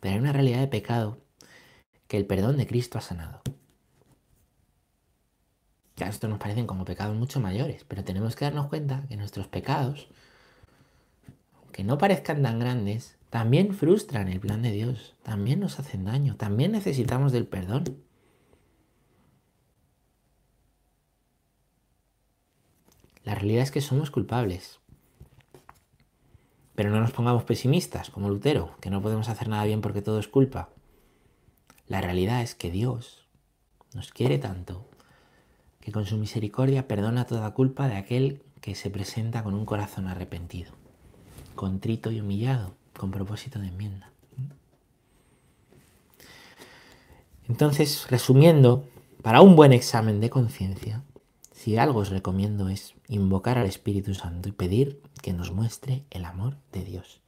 pero 0.00 0.14
hay 0.14 0.20
una 0.20 0.32
realidad 0.32 0.60
de 0.60 0.66
pecado 0.66 1.18
que 2.08 2.16
el 2.16 2.24
perdón 2.24 2.56
de 2.56 2.66
Cristo 2.66 2.96
ha 2.96 3.02
sanado. 3.02 3.42
Ya 5.96 6.06
esto 6.06 6.26
nos 6.26 6.38
parecen 6.38 6.66
como 6.66 6.86
pecados 6.86 7.14
mucho 7.14 7.38
mayores, 7.38 7.84
pero 7.86 8.02
tenemos 8.02 8.34
que 8.34 8.46
darnos 8.46 8.68
cuenta 8.68 9.04
que 9.10 9.18
nuestros 9.18 9.46
pecados, 9.48 10.08
aunque 11.60 11.84
no 11.84 11.98
parezcan 11.98 12.42
tan 12.42 12.58
grandes, 12.58 13.18
también 13.28 13.74
frustran 13.74 14.28
el 14.28 14.40
plan 14.40 14.62
de 14.62 14.72
Dios, 14.72 15.16
también 15.22 15.60
nos 15.60 15.78
hacen 15.78 16.06
daño, 16.06 16.36
también 16.36 16.72
necesitamos 16.72 17.32
del 17.32 17.46
perdón. 17.46 17.84
La 23.26 23.34
realidad 23.34 23.64
es 23.64 23.72
que 23.72 23.80
somos 23.80 24.12
culpables. 24.12 24.78
Pero 26.76 26.90
no 26.90 27.00
nos 27.00 27.10
pongamos 27.10 27.42
pesimistas, 27.42 28.08
como 28.08 28.28
Lutero, 28.28 28.76
que 28.80 28.88
no 28.88 29.02
podemos 29.02 29.28
hacer 29.28 29.48
nada 29.48 29.64
bien 29.64 29.80
porque 29.80 30.00
todo 30.00 30.20
es 30.20 30.28
culpa. 30.28 30.68
La 31.88 32.00
realidad 32.00 32.42
es 32.42 32.54
que 32.54 32.70
Dios 32.70 33.26
nos 33.94 34.12
quiere 34.12 34.38
tanto 34.38 34.88
que 35.80 35.90
con 35.90 36.06
su 36.06 36.16
misericordia 36.18 36.86
perdona 36.86 37.26
toda 37.26 37.52
culpa 37.52 37.88
de 37.88 37.96
aquel 37.96 38.44
que 38.60 38.76
se 38.76 38.90
presenta 38.90 39.42
con 39.42 39.54
un 39.54 39.66
corazón 39.66 40.06
arrepentido, 40.06 40.70
contrito 41.56 42.12
y 42.12 42.20
humillado, 42.20 42.76
con 42.96 43.10
propósito 43.10 43.58
de 43.58 43.66
enmienda. 43.66 44.12
Entonces, 47.48 48.06
resumiendo, 48.08 48.88
para 49.20 49.40
un 49.40 49.56
buen 49.56 49.72
examen 49.72 50.20
de 50.20 50.30
conciencia, 50.30 51.02
si 51.66 51.78
algo 51.78 51.98
os 51.98 52.10
recomiendo 52.10 52.68
es 52.68 52.94
invocar 53.08 53.58
al 53.58 53.66
Espíritu 53.66 54.14
Santo 54.14 54.48
y 54.48 54.52
pedir 54.52 55.02
que 55.20 55.32
nos 55.32 55.50
muestre 55.50 56.04
el 56.10 56.24
amor 56.24 56.58
de 56.70 56.84
Dios. 56.84 57.20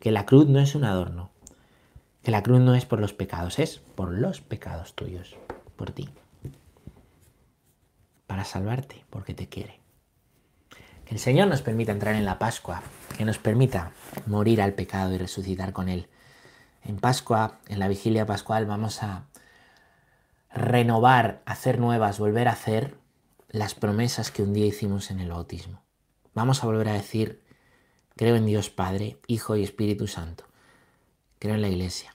Que 0.00 0.10
la 0.10 0.26
cruz 0.26 0.48
no 0.48 0.58
es 0.58 0.74
un 0.74 0.82
adorno, 0.82 1.30
que 2.24 2.32
la 2.32 2.42
cruz 2.42 2.58
no 2.58 2.74
es 2.74 2.84
por 2.84 2.98
los 2.98 3.12
pecados, 3.12 3.60
es 3.60 3.78
por 3.94 4.10
los 4.10 4.40
pecados 4.40 4.96
tuyos, 4.96 5.36
por 5.76 5.92
ti 5.92 6.08
para 8.26 8.44
salvarte, 8.44 9.04
porque 9.08 9.34
te 9.34 9.48
quiere. 9.48 9.78
Que 11.04 11.14
el 11.14 11.20
Señor 11.20 11.46
nos 11.46 11.62
permita 11.62 11.92
entrar 11.92 12.16
en 12.16 12.24
la 12.24 12.40
Pascua, 12.40 12.82
que 13.16 13.24
nos 13.24 13.38
permita 13.38 13.92
morir 14.26 14.62
al 14.62 14.72
pecado 14.72 15.14
y 15.14 15.18
resucitar 15.18 15.72
con 15.72 15.88
Él. 15.88 16.08
En 16.82 16.96
Pascua, 16.96 17.60
en 17.68 17.78
la 17.78 17.86
vigilia 17.86 18.26
pascual, 18.26 18.66
vamos 18.66 19.04
a 19.04 19.26
renovar, 20.52 21.40
hacer 21.46 21.78
nuevas, 21.78 22.18
volver 22.18 22.48
a 22.48 22.52
hacer 22.52 22.99
las 23.52 23.74
promesas 23.74 24.30
que 24.30 24.42
un 24.42 24.52
día 24.52 24.66
hicimos 24.66 25.10
en 25.10 25.18
el 25.18 25.30
bautismo. 25.30 25.82
Vamos 26.34 26.62
a 26.62 26.66
volver 26.66 26.88
a 26.88 26.94
decir, 26.94 27.42
creo 28.14 28.36
en 28.36 28.46
Dios 28.46 28.70
Padre, 28.70 29.18
Hijo 29.26 29.56
y 29.56 29.64
Espíritu 29.64 30.06
Santo. 30.06 30.44
Creo 31.40 31.56
en 31.56 31.62
la 31.62 31.68
Iglesia. 31.68 32.14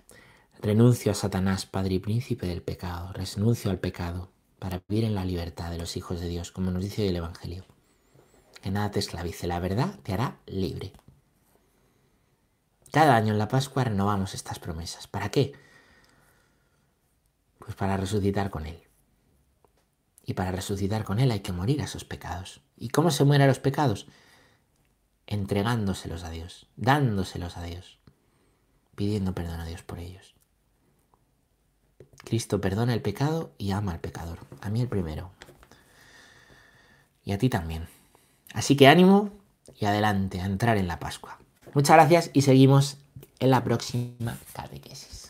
Renuncio 0.61 1.11
a 1.11 1.15
Satanás, 1.15 1.65
Padre 1.65 1.95
y 1.95 1.99
Príncipe 1.99 2.47
del 2.47 2.61
pecado. 2.61 3.11
Renuncio 3.11 3.69
al 3.69 3.79
pecado 3.79 4.31
para 4.59 4.81
vivir 4.87 5.03
en 5.03 5.15
la 5.15 5.25
libertad 5.25 5.71
de 5.71 5.77
los 5.77 5.97
hijos 5.97 6.21
de 6.21 6.29
Dios, 6.29 6.53
como 6.53 6.71
nos 6.71 6.81
dice 6.81 7.07
el 7.07 7.17
Evangelio. 7.17 7.65
Que 8.61 8.71
nada 8.71 8.91
te 8.91 8.99
esclavice, 8.99 9.45
la 9.45 9.59
verdad 9.59 9.99
te 10.03 10.13
hará 10.13 10.39
libre. 10.45 10.93
Cada 12.93 13.17
año 13.17 13.33
en 13.33 13.39
la 13.39 13.49
Pascua 13.49 13.83
renovamos 13.83 14.33
estas 14.33 14.57
promesas. 14.57 15.07
¿Para 15.07 15.29
qué? 15.29 15.51
Pues 17.59 17.75
para 17.75 17.97
resucitar 17.97 18.49
con 18.49 18.65
Él. 18.65 18.84
Y 20.25 20.33
para 20.33 20.51
resucitar 20.51 21.03
con 21.03 21.19
Él 21.19 21.31
hay 21.31 21.41
que 21.41 21.53
morir 21.53 21.81
a 21.81 21.85
esos 21.85 22.03
pecados. 22.03 22.61
¿Y 22.75 22.89
cómo 22.89 23.11
se 23.11 23.23
mueren 23.23 23.43
a 23.43 23.47
los 23.47 23.59
pecados? 23.59 24.07
Entregándoselos 25.27 26.23
a 26.23 26.31
Dios, 26.31 26.67
dándoselos 26.75 27.57
a 27.57 27.63
Dios, 27.63 27.99
pidiendo 28.95 29.33
perdón 29.35 29.59
a 29.59 29.65
Dios 29.65 29.83
por 29.83 29.99
ellos. 29.99 30.33
Cristo 32.23 32.59
perdona 32.59 32.93
el 32.93 33.01
pecado 33.01 33.53
y 33.57 33.71
ama 33.71 33.93
al 33.93 33.99
pecador. 33.99 34.39
A 34.61 34.69
mí 34.69 34.81
el 34.81 34.87
primero. 34.87 35.31
Y 37.23 37.31
a 37.31 37.37
ti 37.37 37.49
también. 37.49 37.87
Así 38.53 38.75
que 38.75 38.87
ánimo 38.87 39.31
y 39.79 39.85
adelante 39.85 40.41
a 40.41 40.45
entrar 40.45 40.77
en 40.77 40.87
la 40.87 40.99
Pascua. 40.99 41.39
Muchas 41.73 41.95
gracias 41.95 42.31
y 42.33 42.41
seguimos 42.41 42.97
en 43.39 43.51
la 43.51 43.63
próxima 43.63 44.37
catequesis. 44.53 45.24